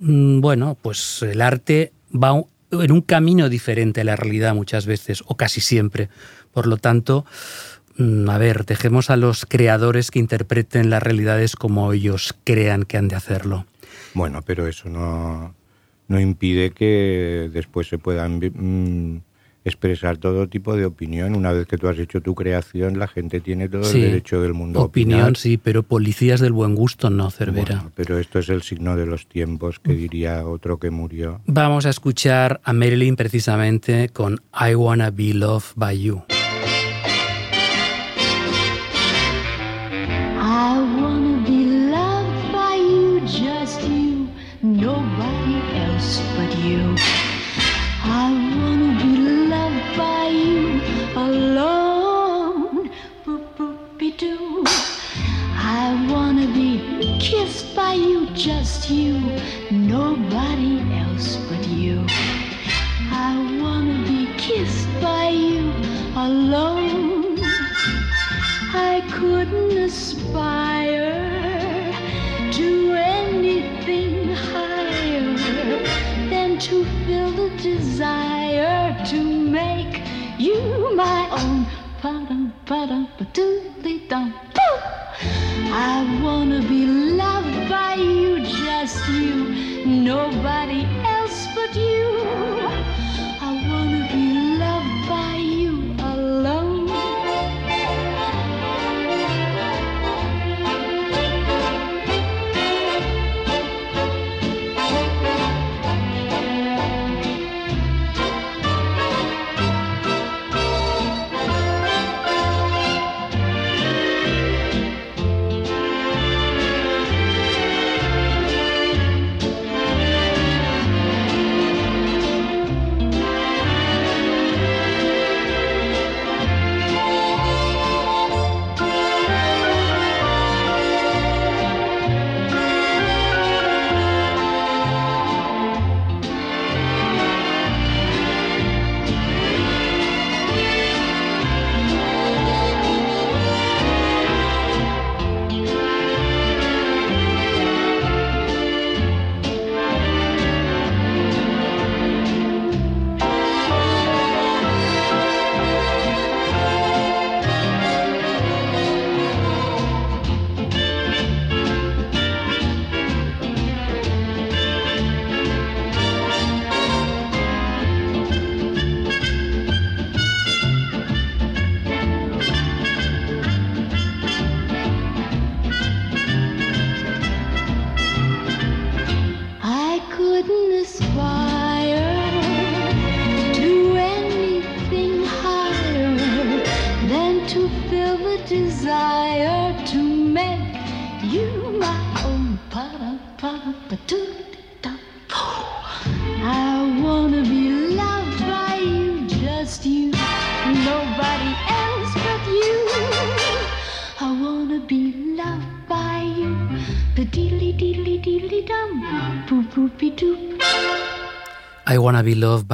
Mm, 0.00 0.40
Bueno, 0.40 0.78
pues 0.80 1.20
el 1.22 1.42
arte 1.42 1.92
va 2.12 2.42
en 2.72 2.90
un 2.90 3.02
camino 3.02 3.50
diferente 3.50 4.00
a 4.00 4.04
la 4.04 4.16
realidad 4.16 4.54
muchas 4.54 4.86
veces, 4.86 5.22
o 5.26 5.36
casi 5.36 5.60
siempre. 5.60 6.08
Por 6.54 6.66
lo 6.66 6.78
tanto, 6.78 7.26
mm, 7.98 8.30
a 8.30 8.38
ver, 8.38 8.64
dejemos 8.64 9.10
a 9.10 9.16
los 9.16 9.44
creadores 9.44 10.10
que 10.10 10.20
interpreten 10.20 10.88
las 10.88 11.02
realidades 11.02 11.54
como 11.54 11.92
ellos 11.92 12.34
crean 12.44 12.84
que 12.84 12.96
han 12.96 13.08
de 13.08 13.16
hacerlo. 13.16 13.66
Bueno, 14.14 14.40
pero 14.42 14.66
eso 14.66 14.88
no, 14.88 15.54
no 16.10 16.20
impide 16.20 16.70
que 16.72 17.48
después 17.52 17.88
se 17.88 17.96
puedan 17.96 18.38
mm, 18.40 19.20
expresar 19.64 20.16
todo 20.18 20.48
tipo 20.48 20.74
de 20.74 20.84
opinión. 20.86 21.36
Una 21.36 21.52
vez 21.52 21.66
que 21.66 21.76
tú 21.76 21.86
has 21.88 21.98
hecho 21.98 22.20
tu 22.20 22.34
creación, 22.34 22.98
la 22.98 23.06
gente 23.08 23.40
tiene 23.40 23.68
todo 23.68 23.84
Sí, 23.84 23.98
el 24.02 24.08
derecho 24.10 24.40
del 24.42 24.52
mundo 24.54 24.80
a 24.80 24.84
Opinión, 24.84 25.20
opinar. 25.20 25.36
sí, 25.36 25.56
pero 25.56 25.82
policías 25.82 26.40
del 26.40 26.52
buen 26.52 26.74
gusto 26.74 27.10
no, 27.10 27.30
Cervera. 27.30 27.76
Bueno, 27.76 27.92
pero 27.94 28.18
esto 28.18 28.38
es 28.40 28.48
el 28.48 28.62
signo 28.62 28.96
de 28.96 29.06
los 29.06 29.26
tiempos, 29.28 29.78
que 29.78 29.92
diría 29.92 30.46
otro 30.46 30.78
que 30.78 30.90
murió. 30.90 31.40
Vamos 31.46 31.86
a 31.86 31.90
escuchar 31.90 32.60
a 32.64 32.72
Marilyn 32.72 33.16
precisamente 33.16 34.08
con 34.08 34.40
I 34.52 34.74
Wanna 34.74 35.10
Be 35.10 35.32
Loved 35.34 35.72
by 35.76 35.98
You. 36.02 36.22
Just 58.40 58.88
you, 58.88 59.20
nobody 59.70 60.80
else 60.96 61.36
but 61.50 61.62
you. 61.68 62.06
I 63.12 63.36
wanna 63.60 64.02
be 64.08 64.32
kissed 64.38 64.88
by 65.02 65.28
you 65.28 65.70
alone. 66.16 67.38
I 68.72 69.02
couldn't 69.12 69.76
aspire 69.76 71.12
to 72.52 72.92
anything 72.94 74.32
higher 74.32 75.36
than 76.30 76.58
to 76.60 76.84
feel 77.04 77.30
the 77.32 77.50
desire 77.58 79.04
to 79.08 79.22
make 79.22 80.00
you 80.38 80.94
my 80.96 81.28
own. 81.30 81.66
Ba-dum, 82.00 82.39
I 85.72 86.20
wanna 86.22 86.60
be 86.60 86.86
loved 86.86 87.68
by 87.68 87.94
you, 87.94 88.38
just 88.38 89.08
you, 89.08 89.84
nobody 89.84 90.86
else 91.04 91.48
but 91.56 91.74
you. 91.74 93.29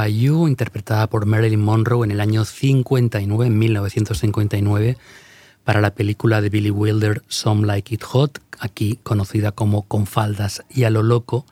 You, 0.09 0.49
interpretada 0.49 1.09
por 1.09 1.27
Marilyn 1.27 1.61
Monroe 1.61 2.05
en 2.05 2.11
el 2.11 2.21
año 2.21 2.45
59, 2.45 3.47
en 3.47 3.59
1959, 3.59 4.97
para 5.65 5.81
la 5.81 5.95
película 5.95 6.41
de 6.41 6.49
Billy 6.49 6.71
Wilder 6.71 7.23
Some 7.29 7.67
Like 7.67 7.95
It 7.95 8.03
Hot, 8.05 8.41
aquí 8.59 8.99
conocida 9.03 9.53
como 9.53 9.83
Con 9.83 10.07
faldas 10.07 10.63
y 10.71 10.85
a 10.85 10.91
lo 10.91 11.03
loco. 11.03 11.45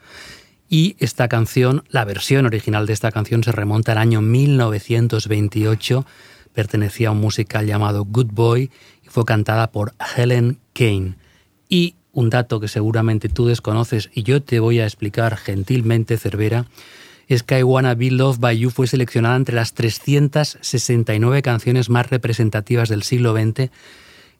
Y 0.69 0.97
esta 0.99 1.29
canción, 1.29 1.85
la 1.89 2.05
versión 2.05 2.47
original 2.47 2.87
de 2.87 2.93
esta 2.93 3.13
canción 3.13 3.45
se 3.45 3.53
remonta 3.53 3.93
al 3.93 3.99
año 3.99 4.23
1928, 4.23 6.07
pertenecía 6.53 7.09
a 7.09 7.13
un 7.13 7.21
musical 7.21 7.67
llamado 7.67 8.05
Good 8.05 8.33
Boy 8.33 8.71
y 9.05 9.09
fue 9.09 9.25
cantada 9.25 9.71
por 9.71 9.95
Helen 10.17 10.59
Kane. 10.73 11.17
Y 11.69 11.97
un 12.13 12.31
dato 12.31 12.61
que 12.61 12.69
seguramente 12.69 13.29
tú 13.29 13.47
desconoces 13.47 14.11
y 14.15 14.23
yo 14.23 14.43
te 14.43 14.61
voy 14.61 14.81
a 14.81 14.85
explicar 14.85 15.37
gentilmente, 15.37 16.17
Cervera, 16.17 16.67
es 17.29 17.43
que 17.43 17.59
I 17.59 17.63
Wanna 17.63 17.95
Be 17.95 18.11
Loved 18.11 18.41
by 18.41 18.59
You 18.59 18.71
fue 18.71 18.87
seleccionada 18.87 19.37
entre 19.37 19.55
las 19.55 19.75
369 19.75 21.43
canciones 21.43 21.89
más 21.91 22.11
representativas 22.11 22.89
del 22.89 23.03
siglo 23.03 23.35
XX 23.35 23.71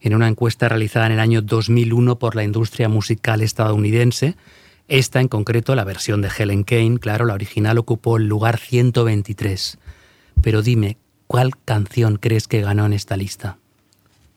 en 0.01 0.13
una 0.13 0.27
encuesta 0.27 0.69
realizada 0.69 1.07
en 1.07 1.13
el 1.13 1.19
año 1.19 1.41
2001 1.41 2.19
por 2.19 2.35
la 2.35 2.43
industria 2.43 2.89
musical 2.89 3.41
estadounidense. 3.41 4.35
Esta 4.87 5.19
en 5.19 5.27
concreto, 5.27 5.73
la 5.75 5.83
versión 5.83 6.21
de 6.21 6.29
Helen 6.37 6.63
Kane, 6.63 6.99
claro, 6.99 7.25
la 7.25 7.33
original 7.33 7.77
ocupó 7.79 8.17
el 8.17 8.27
lugar 8.27 8.59
123. 8.59 9.79
Pero 10.41 10.61
dime, 10.61 10.97
¿cuál 11.25 11.57
canción 11.57 12.17
crees 12.17 12.47
que 12.47 12.61
ganó 12.61 12.85
en 12.85 12.93
esta 12.93 13.17
lista? 13.17 13.57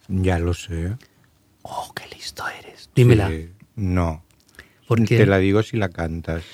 Ya 0.08 0.38
lo 0.38 0.54
sé. 0.54 0.96
Oh, 1.62 1.92
qué 1.94 2.04
listo 2.14 2.44
eres. 2.48 2.88
Dímela. 2.94 3.28
Sí, 3.28 3.50
no. 3.76 4.24
Porque, 4.86 5.18
Te 5.18 5.26
la 5.26 5.36
digo 5.36 5.62
si 5.62 5.76
la 5.76 5.90
cantas. 5.90 6.44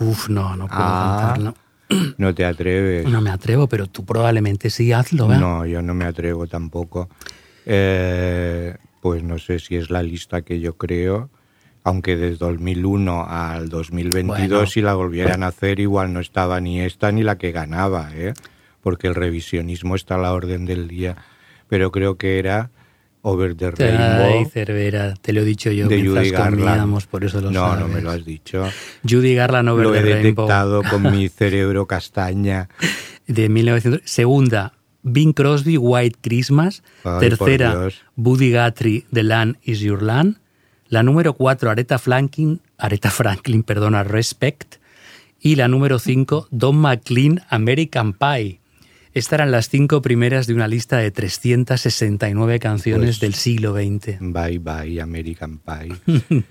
Uf, 0.00 0.28
no, 0.28 0.56
no 0.56 0.66
puedo 0.66 0.80
Ah. 0.82 1.16
cantarlo. 1.34 1.54
No 2.18 2.34
te 2.34 2.44
atreves. 2.44 3.06
No 3.08 3.20
me 3.20 3.30
atrevo, 3.30 3.68
pero 3.68 3.86
tú 3.86 4.04
probablemente 4.04 4.70
sí, 4.70 4.92
hazlo, 4.92 5.32
¿eh? 5.32 5.38
No, 5.38 5.64
yo 5.66 5.82
no 5.82 5.94
me 5.94 6.04
atrevo 6.04 6.46
tampoco. 6.48 7.08
Eh, 7.64 8.74
pues 9.00 9.22
no 9.22 9.38
sé 9.38 9.58
si 9.58 9.76
es 9.76 9.90
la 9.90 10.02
lista 10.02 10.42
que 10.42 10.58
yo 10.60 10.76
creo, 10.76 11.30
aunque 11.84 12.16
desde 12.16 12.38
2001 12.38 13.24
al 13.28 13.68
2022 13.68 14.48
Bueno. 14.48 14.66
si 14.66 14.80
la 14.80 14.94
volvieran 14.94 15.42
a 15.44 15.48
hacer 15.48 15.78
igual 15.78 16.12
no 16.12 16.20
estaba 16.20 16.60
ni 16.60 16.80
esta 16.80 17.12
ni 17.12 17.22
la 17.22 17.38
que 17.38 17.52
ganaba, 17.52 18.10
¿eh? 18.14 18.34
porque 18.82 19.06
el 19.08 19.14
revisionismo 19.14 19.94
está 19.94 20.14
a 20.16 20.18
la 20.18 20.32
orden 20.32 20.64
del 20.64 20.88
día. 20.88 21.16
Pero 21.68 21.90
creo 21.92 22.16
que 22.16 22.38
era 22.38 22.70
Over 23.28 23.56
the 23.56 23.66
Ay, 23.66 23.72
Rainbow 23.76 24.50
Cervera, 24.52 25.14
te 25.20 25.32
lo 25.32 25.40
he 25.40 25.44
dicho 25.44 25.70
yo 25.72 25.88
de 25.88 25.96
mientras 25.96 26.26
Judy 26.26 26.30
Garland. 26.30 26.58
comíamos, 26.60 27.06
por 27.06 27.24
eso 27.24 27.40
lo 27.40 27.50
no, 27.50 27.60
sabes. 27.60 27.80
no 27.80 27.88
me 27.88 28.00
lo 28.00 28.10
has 28.12 28.24
dicho. 28.24 28.64
Judy 29.08 29.34
Garland 29.34 29.68
Over 29.68 29.84
lo 29.86 29.94
he 29.94 29.98
the 30.02 30.12
Rainbow, 30.14 30.46
detectado 30.46 30.82
con 30.84 31.02
mi 31.10 31.28
cerebro 31.40 31.86
castaña. 31.86 32.68
de 33.26 33.48
1900. 33.48 34.08
Segunda, 34.08 34.74
Bing 35.02 35.32
Crosby, 35.32 35.76
White 35.76 36.18
Christmas. 36.22 36.84
Ay, 37.02 37.18
Tercera. 37.20 37.88
Buddy 38.14 38.52
Guthrie, 38.52 39.06
The 39.12 39.24
Land 39.24 39.56
Is 39.62 39.80
Your 39.80 40.02
Land. 40.02 40.36
La 40.88 41.02
número 41.02 41.32
cuatro, 41.32 41.68
Aretha 41.70 41.98
Franklin, 41.98 42.60
Aretha 42.78 43.10
Franklin, 43.10 43.62
perdona, 43.64 44.04
Respect. 44.04 44.76
Y 45.40 45.56
la 45.56 45.66
número 45.66 45.98
cinco, 45.98 46.46
Don 46.52 46.76
McLean, 46.78 47.42
American 47.50 48.12
Pie. 48.12 48.60
Estas 49.16 49.32
eran 49.38 49.50
las 49.50 49.70
cinco 49.70 50.02
primeras 50.02 50.46
de 50.46 50.52
una 50.52 50.68
lista 50.68 50.98
de 50.98 51.10
369 51.10 52.58
canciones 52.58 53.18
Pues- 53.18 53.20
del 53.20 53.34
siglo 53.34 53.72
XX. 53.74 54.18
Bye 54.20 54.58
bye, 54.58 55.00
American 55.00 55.58
Pie. 55.58 55.96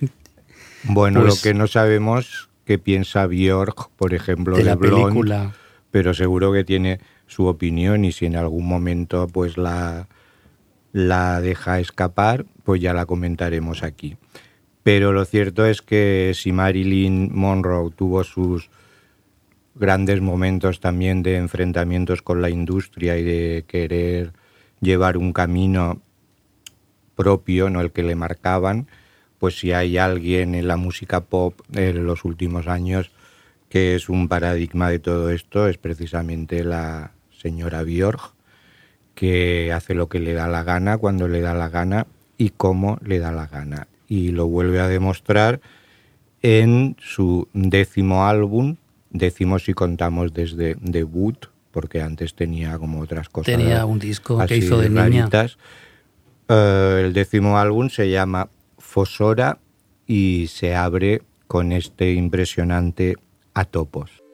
bueno, 0.84 1.22
Pues- 1.22 1.36
lo 1.36 1.42
que 1.42 1.54
no 1.54 1.68
sabemos 1.68 2.50
qué 2.66 2.80
piensa 2.80 3.28
Björk, 3.28 3.90
por 3.96 4.16
ejemplo, 4.16 4.58
De 4.58 4.64
la 4.64 4.74
Blonde, 4.76 5.04
película. 5.04 5.54
pero 5.92 6.14
seguro 6.16 6.52
que 6.52 6.64
tiene 6.64 7.00
su 7.28 7.46
opinión 7.46 8.04
y 8.04 8.12
si 8.12 8.26
en 8.26 8.36
algún 8.36 8.66
momento 8.68 9.28
pues 9.28 9.58
la, 9.58 10.08
la 10.92 11.42
deja 11.42 11.80
escapar, 11.80 12.46
pues 12.64 12.82
ya 12.82 12.94
la 12.96 13.06
comentaremos 13.06 13.84
aquí. 13.84 14.18
Pero 14.82 15.14
lo 15.14 15.26
cierto 15.26 15.66
es 15.68 15.84
que 15.84 16.32
si 16.36 16.52
Marilyn 16.52 17.30
Monroe 17.32 17.92
tuvo 17.96 18.24
sus 18.24 18.70
grandes 19.76 20.22
momentos 20.22 20.80
también 20.80 21.22
de 21.22 21.38
enfrentamientos 21.38 22.22
con 22.22 22.42
la 22.42 22.50
industria 22.50 23.18
y 23.18 23.24
de 23.24 23.66
querer 23.68 24.34
llevar 24.82 25.18
un 25.18 25.34
camino 25.34 26.02
propio, 27.16 27.70
no 27.70 27.82
el 27.82 27.92
que 27.92 28.04
le 28.04 28.16
marcaban, 28.16 28.88
pues 29.38 29.60
si 29.60 29.74
hay 29.74 29.98
alguien 29.98 30.56
en 30.56 30.68
la 30.68 30.78
música 30.78 31.22
pop 31.22 31.60
en 31.74 32.06
los 32.06 32.26
últimos 32.26 32.68
años 32.68 33.12
que 33.70 33.96
es 33.96 34.10
un 34.10 34.28
paradigma 34.28 34.90
de 34.90 35.00
todo 35.00 35.30
esto, 35.32 35.68
es 35.68 35.78
precisamente 35.78 36.64
la 36.64 37.12
señora 37.38 37.84
Björk, 37.84 38.34
que 39.16 39.74
hace 39.74 39.94
lo 39.94 40.08
que 40.08 40.20
le 40.20 40.34
da 40.34 40.48
la 40.48 40.64
gana, 40.64 40.98
cuando 40.98 41.28
le 41.28 41.42
da 41.42 41.54
la 41.54 41.70
gana 41.70 42.08
y 42.38 42.52
cómo 42.52 43.00
le 43.02 43.20
da 43.20 43.32
la 43.32 43.48
gana. 43.48 43.88
Y 44.08 44.30
lo 44.32 44.48
vuelve 44.48 44.80
a 44.80 44.88
demostrar 44.88 45.62
en 46.42 46.96
su 47.00 47.48
décimo 47.54 48.28
álbum, 48.28 48.78
décimo 49.18 49.60
si 49.60 49.74
contamos 49.74 50.34
desde 50.34 50.76
debut, 50.80 51.48
porque 51.72 52.02
antes 52.02 52.36
tenía 52.36 52.78
como 52.78 53.02
otras 53.02 53.30
cosas. 53.30 53.58
Tenía 53.58 53.86
un 53.86 54.00
disco 54.00 54.38
que 54.38 54.44
así 54.44 54.56
hizo 54.56 54.80
de 54.80 54.90
niña. 54.90 55.30
Eh, 56.48 57.02
el 57.06 57.14
décimo 57.14 57.58
álbum 57.58 57.90
se 57.90 58.10
llama 58.10 58.50
Fosora 58.78 59.58
y 60.06 60.48
se 60.48 60.76
abre 60.76 61.24
con 61.48 61.72
este 61.72 62.14
impresionante 62.14 63.16
Atopos. 63.54 64.25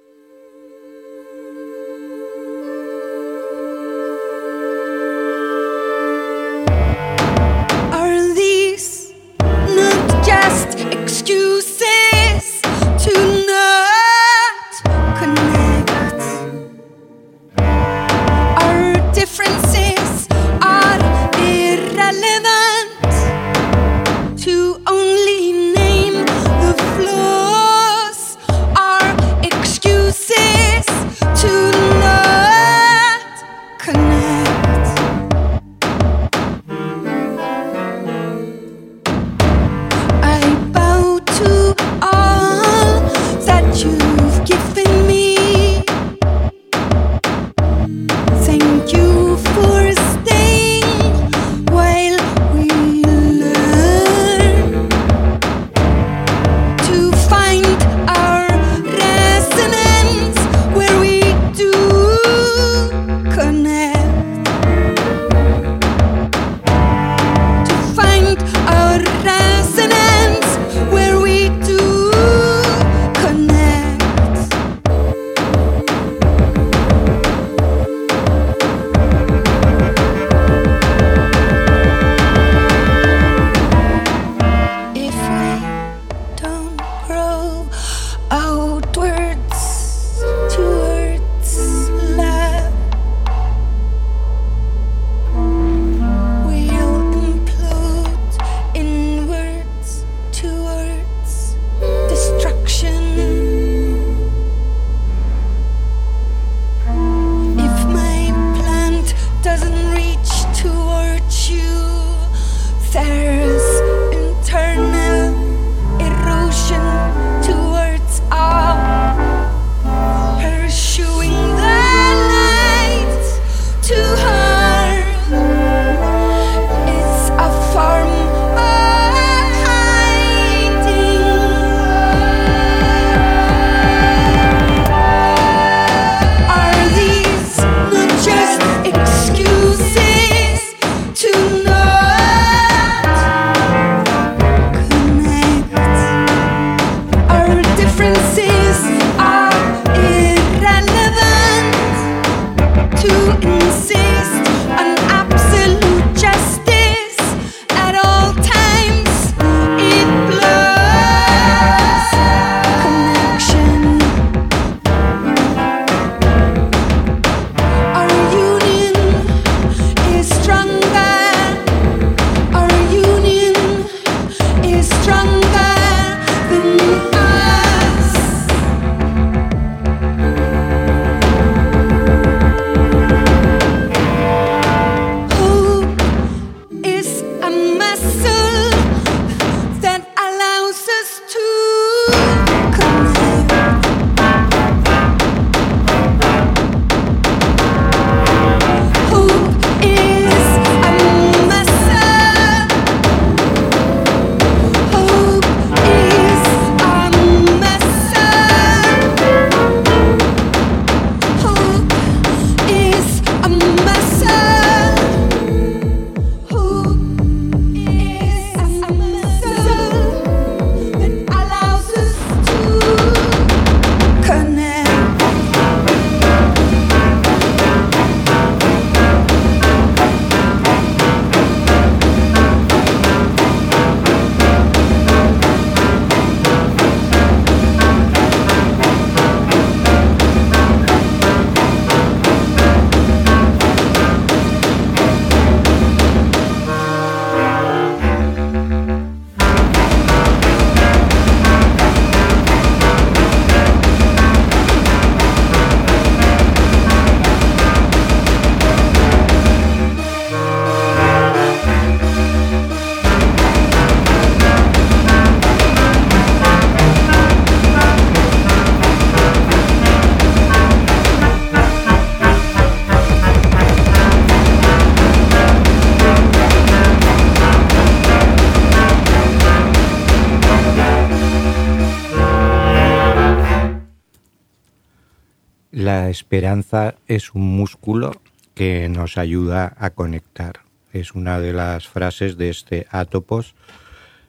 Esperanza 286.11 286.95
es 287.07 287.33
un 287.33 287.55
músculo 287.55 288.11
que 288.53 288.87
nos 288.89 289.17
ayuda 289.17 289.73
a 289.77 289.89
conectar. 289.89 290.59
Es 290.93 291.13
una 291.13 291.39
de 291.39 291.53
las 291.53 291.87
frases 291.87 292.37
de 292.37 292.49
este 292.49 292.85
Atopos 292.91 293.55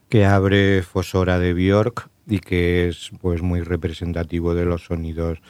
que 0.09 0.25
abre 0.25 0.83
Fosora 0.83 1.39
de 1.39 1.53
Björk 1.53 2.09
y 2.27 2.39
que 2.39 2.89
es 2.89 3.11
pues 3.21 3.43
muy 3.43 3.61
representativo 3.61 4.55
de 4.55 4.65
los 4.65 4.85
sonidos 4.85 5.43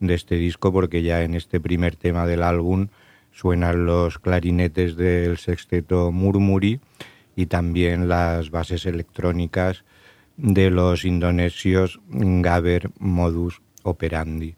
de 0.00 0.14
este 0.14 0.36
disco 0.36 0.72
porque 0.72 1.02
ya 1.02 1.22
en 1.22 1.34
este 1.34 1.60
primer 1.60 1.96
tema 1.96 2.26
del 2.26 2.42
álbum 2.42 2.88
suenan 3.32 3.86
los 3.86 4.18
clarinetes 4.18 4.96
del 4.96 5.38
sexteto 5.38 6.12
Murmuri 6.12 6.80
y 7.34 7.46
también 7.46 8.08
las 8.08 8.50
bases 8.50 8.86
electrónicas 8.86 9.84
de 10.36 10.70
los 10.70 11.04
indonesios 11.04 12.00
Gaber 12.08 12.90
Modus 12.98 13.62
Operandi. 13.82 14.54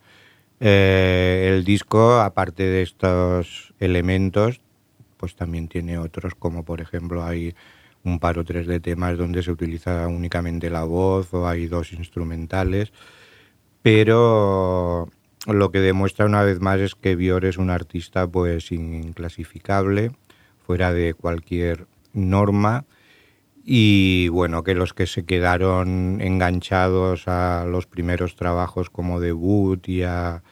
Eh, 0.60 1.50
el 1.52 1.64
disco, 1.64 2.20
aparte 2.20 2.62
de 2.62 2.82
estos 2.82 3.74
elementos, 3.80 4.60
pues 5.16 5.34
también 5.36 5.68
tiene 5.68 5.98
otros, 5.98 6.34
como 6.34 6.64
por 6.64 6.80
ejemplo 6.80 7.24
hay 7.24 7.54
un 8.04 8.18
par 8.18 8.38
o 8.38 8.44
tres 8.44 8.66
de 8.66 8.80
temas 8.80 9.16
donde 9.18 9.42
se 9.42 9.50
utiliza 9.50 10.06
únicamente 10.08 10.70
la 10.70 10.84
voz 10.84 11.32
o 11.32 11.48
hay 11.48 11.66
dos 11.66 11.92
instrumentales, 11.92 12.92
pero 13.82 15.08
lo 15.46 15.70
que 15.70 15.80
demuestra 15.80 16.26
una 16.26 16.42
vez 16.42 16.60
más 16.60 16.80
es 16.80 16.94
que 16.94 17.16
Bior 17.16 17.44
es 17.44 17.58
un 17.58 17.70
artista 17.70 18.26
pues 18.26 18.72
inclasificable, 18.72 20.12
fuera 20.66 20.92
de 20.92 21.14
cualquier 21.14 21.86
norma 22.12 22.84
y 23.66 24.28
bueno, 24.28 24.62
que 24.62 24.74
los 24.74 24.92
que 24.92 25.06
se 25.06 25.24
quedaron 25.24 26.20
enganchados 26.20 27.28
a 27.28 27.64
los 27.66 27.86
primeros 27.86 28.36
trabajos 28.36 28.90
como 28.90 29.20
debut 29.20 29.88
y 29.88 30.02
a, 30.02 30.42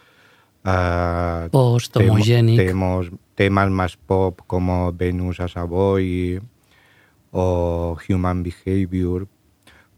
a 0.65 1.49
Post, 1.51 1.95
temo- 1.99 2.15
temos- 2.57 3.11
temas 3.35 3.71
más 3.71 3.97
pop 3.97 4.41
como 4.47 4.93
Venus 4.93 5.41
a 5.41 5.49
Savoy 5.49 6.41
o 7.33 7.97
Human 8.09 8.43
Behavior, 8.43 9.27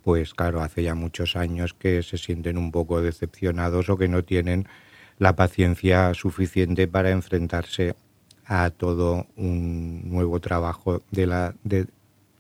pues 0.02 0.34
claro, 0.34 0.60
hace 0.62 0.82
ya 0.82 0.94
muchos 0.94 1.36
años 1.36 1.74
que 1.74 2.02
se 2.02 2.18
sienten 2.18 2.58
un 2.58 2.70
poco 2.72 3.00
decepcionados 3.00 3.88
o 3.90 3.96
que 3.96 4.08
no 4.08 4.22
tienen 4.24 4.66
la 5.18 5.36
paciencia 5.36 6.12
suficiente 6.14 6.88
para 6.88 7.10
enfrentarse 7.10 7.94
a 8.46 8.70
todo 8.70 9.26
un 9.36 10.02
nuevo 10.10 10.40
trabajo 10.40 11.02
de 11.10 11.26
la 11.26 11.54
de 11.64 11.86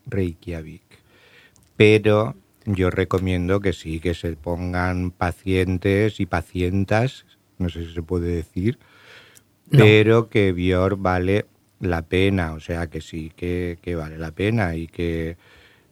Reykjavik. 0.06 0.82
Pero 1.76 2.34
yo 2.66 2.90
recomiendo 2.90 3.60
que 3.60 3.72
sí, 3.72 4.00
que 4.00 4.14
se 4.14 4.36
pongan 4.36 5.10
pacientes 5.10 6.20
y 6.20 6.26
pacientas, 6.26 7.24
no 7.58 7.68
sé 7.68 7.84
si 7.86 7.94
se 7.94 8.02
puede 8.02 8.28
decir, 8.34 8.78
No. 9.70 9.78
pero 9.84 10.28
que 10.28 10.52
Bior 10.52 10.96
vale 10.96 11.46
la 11.80 12.02
pena, 12.02 12.52
o 12.54 12.60
sea 12.60 12.88
que 12.88 13.00
sí, 13.00 13.32
que, 13.34 13.78
que 13.82 13.94
vale 13.96 14.16
la 14.18 14.30
pena 14.30 14.76
y 14.76 14.86
que, 14.86 15.36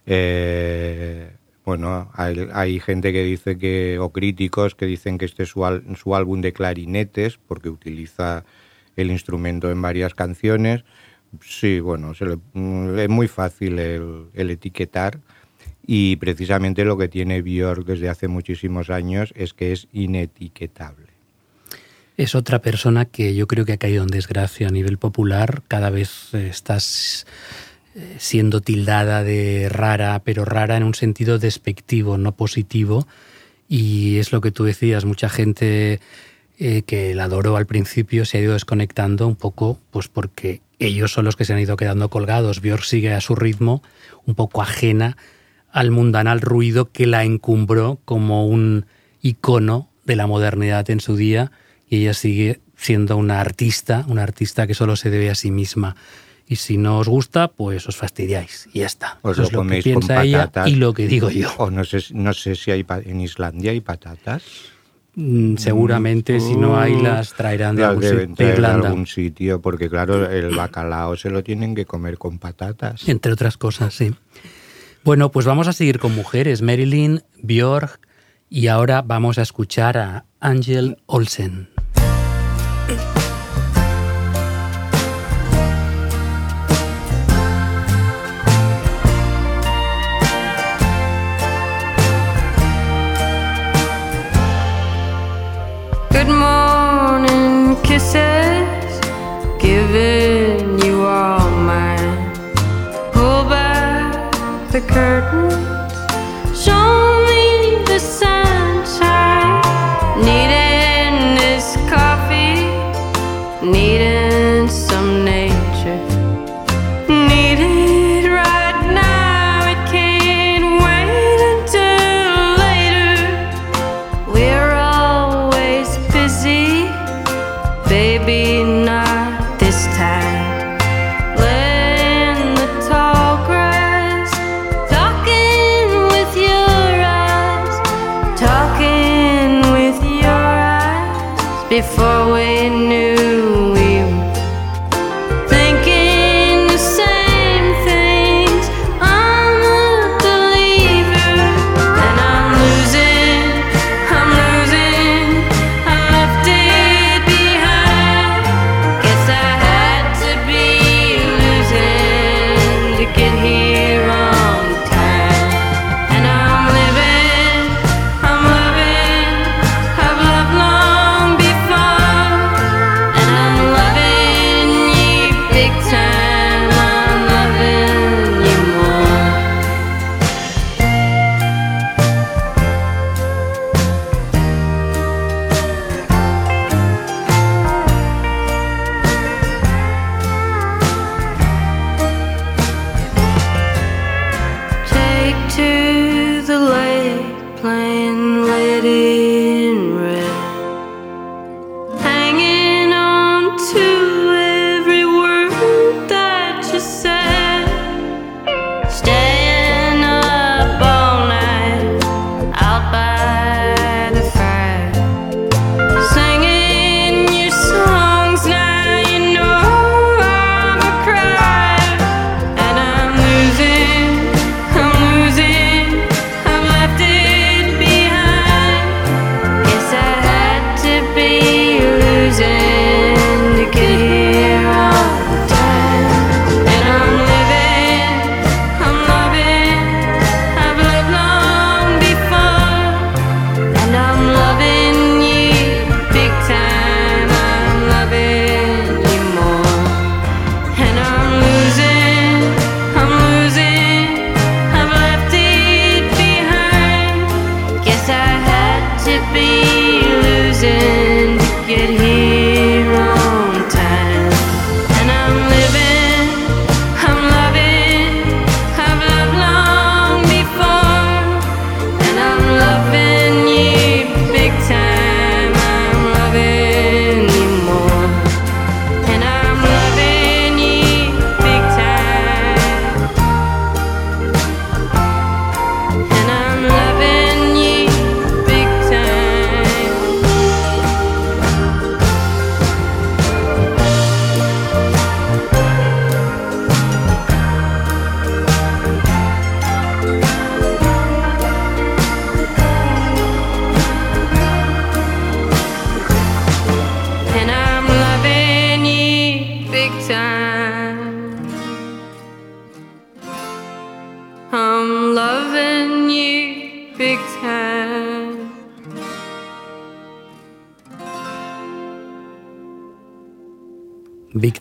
eh, 0.06 1.30
bueno, 1.64 2.10
hay, 2.14 2.48
hay 2.52 2.80
gente 2.80 3.12
que 3.12 3.22
dice 3.24 3.58
que, 3.58 3.98
o 4.00 4.10
críticos 4.10 4.74
que 4.74 4.86
dicen 4.86 5.18
que 5.18 5.24
este 5.26 5.44
es 5.44 5.48
su, 5.50 5.64
al- 5.64 5.84
su 5.96 6.14
álbum 6.14 6.40
de 6.40 6.52
clarinetes, 6.52 7.38
porque 7.46 7.68
utiliza 7.68 8.44
el 8.96 9.10
instrumento 9.10 9.70
en 9.70 9.80
varias 9.82 10.14
canciones. 10.14 10.84
Sí, 11.40 11.80
bueno, 11.80 12.12
mm, 12.52 12.98
es 12.98 13.08
muy 13.08 13.28
fácil 13.28 13.78
el, 13.78 14.26
el 14.34 14.50
etiquetar 14.50 15.18
y 15.86 16.16
precisamente 16.16 16.84
lo 16.84 16.96
que 16.96 17.08
tiene 17.08 17.42
Björk 17.42 17.84
desde 17.84 18.08
hace 18.08 18.28
muchísimos 18.28 18.90
años 18.90 19.32
es 19.36 19.52
que 19.52 19.72
es 19.72 19.88
inetiquetable. 19.92 21.06
Es 22.16 22.34
otra 22.34 22.60
persona 22.60 23.06
que 23.06 23.34
yo 23.34 23.46
creo 23.46 23.64
que 23.64 23.72
ha 23.72 23.78
caído 23.78 24.02
en 24.02 24.08
desgracia 24.08 24.68
a 24.68 24.70
nivel 24.70 24.98
popular. 24.98 25.62
Cada 25.66 25.90
vez 25.90 26.34
eh, 26.34 26.48
estás 26.48 27.26
eh, 27.94 28.16
siendo 28.18 28.60
tildada 28.60 29.24
de 29.24 29.68
rara, 29.68 30.20
pero 30.24 30.44
rara 30.44 30.76
en 30.76 30.84
un 30.84 30.94
sentido 30.94 31.38
despectivo, 31.38 32.18
no 32.18 32.32
positivo. 32.32 33.08
Y 33.68 34.18
es 34.18 34.30
lo 34.30 34.40
que 34.40 34.50
tú 34.52 34.64
decías, 34.64 35.04
mucha 35.04 35.28
gente 35.28 36.00
eh, 36.58 36.82
que 36.82 37.14
la 37.14 37.24
adoró 37.24 37.56
al 37.56 37.66
principio 37.66 38.24
se 38.24 38.38
ha 38.38 38.40
ido 38.42 38.52
desconectando 38.52 39.26
un 39.26 39.36
poco, 39.36 39.78
pues 39.90 40.08
porque 40.08 40.60
ellos 40.86 41.12
son 41.12 41.24
los 41.24 41.36
que 41.36 41.44
se 41.44 41.52
han 41.52 41.58
ido 41.58 41.76
quedando 41.76 42.08
colgados. 42.08 42.60
Björk 42.60 42.84
sigue 42.84 43.12
a 43.12 43.20
su 43.20 43.34
ritmo, 43.34 43.82
un 44.26 44.34
poco 44.34 44.62
ajena 44.62 45.16
al 45.70 45.90
mundanal 45.90 46.40
ruido 46.40 46.90
que 46.92 47.06
la 47.06 47.24
encumbró 47.24 47.98
como 48.04 48.46
un 48.46 48.86
icono 49.22 49.88
de 50.04 50.16
la 50.16 50.26
modernidad 50.26 50.90
en 50.90 51.00
su 51.00 51.16
día 51.16 51.50
y 51.88 51.98
ella 51.98 52.14
sigue 52.14 52.60
siendo 52.76 53.16
una 53.16 53.40
artista, 53.40 54.04
una 54.08 54.22
artista 54.22 54.66
que 54.66 54.74
solo 54.74 54.96
se 54.96 55.10
debe 55.10 55.30
a 55.30 55.34
sí 55.34 55.50
misma. 55.50 55.96
Y 56.46 56.56
si 56.56 56.76
no 56.76 56.98
os 56.98 57.08
gusta, 57.08 57.48
pues 57.48 57.86
os 57.88 57.96
fastidiáis 57.96 58.68
y 58.72 58.80
ya 58.80 58.86
está. 58.86 59.18
Os 59.22 59.38
lo 59.38 59.44
es 59.44 59.52
lo 59.52 59.66
que 59.66 59.82
piensa 59.82 60.22
ella 60.22 60.50
y 60.66 60.74
lo 60.74 60.92
que 60.92 61.06
digo 61.06 61.30
yo. 61.30 61.50
O 61.56 61.70
no 61.70 61.84
sé, 61.84 62.02
no 62.12 62.34
sé 62.34 62.56
si 62.56 62.70
hay 62.70 62.84
en 63.04 63.20
Islandia 63.20 63.70
hay 63.70 63.80
patatas. 63.80 64.42
Mm, 65.14 65.56
Seguramente 65.56 66.40
si 66.40 66.56
no 66.56 66.78
hay 66.78 67.00
las 67.00 67.34
traerán 67.34 67.76
de 67.76 67.82
Las 67.82 67.90
algún 67.90 68.02
deben 68.02 68.34
traer 68.34 68.60
de 68.60 68.66
algún 68.66 69.06
sitio, 69.06 69.60
porque 69.60 69.90
claro, 69.90 70.30
el 70.30 70.54
bacalao 70.56 71.16
se 71.16 71.28
lo 71.28 71.42
tienen 71.44 71.74
que 71.74 71.84
comer 71.84 72.16
con 72.16 72.38
patatas. 72.38 73.06
entre 73.08 73.32
otras 73.32 73.56
cosas, 73.58 73.94
sí. 73.94 74.14
Bueno, 75.04 75.30
pues 75.30 75.44
vamos 75.44 75.68
a 75.68 75.72
seguir 75.72 75.98
con 75.98 76.14
mujeres. 76.14 76.62
Marilyn, 76.62 77.22
Björk 77.42 78.00
y 78.48 78.68
ahora 78.68 79.02
vamos 79.02 79.38
a 79.38 79.42
escuchar 79.42 79.98
a 79.98 80.24
Angel 80.40 80.98
Olsen. 81.06 81.68
Kisses, 97.92 99.00
giving 99.60 100.80
you 100.82 101.02
all 101.04 101.50
mine. 101.50 102.32
Pull 103.12 103.44
back 103.44 104.32
the 104.72 104.80
curtains. 104.80 105.71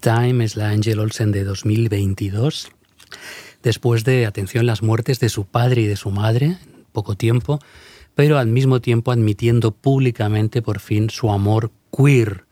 Time 0.01 0.43
es 0.43 0.55
la 0.55 0.69
Angel 0.71 0.99
Olsen 0.99 1.31
de 1.31 1.43
2022. 1.43 2.71
Después 3.61 4.03
de, 4.03 4.25
atención, 4.25 4.65
las 4.65 4.81
muertes 4.81 5.19
de 5.19 5.29
su 5.29 5.45
padre 5.45 5.83
y 5.83 5.85
de 5.85 5.95
su 5.95 6.09
madre, 6.09 6.57
poco 6.91 7.15
tiempo, 7.15 7.59
pero 8.15 8.39
al 8.39 8.47
mismo 8.47 8.81
tiempo 8.81 9.11
admitiendo 9.11 9.71
públicamente 9.71 10.63
por 10.63 10.79
fin 10.79 11.11
su 11.11 11.31
amor 11.31 11.71
queer, 11.95 12.45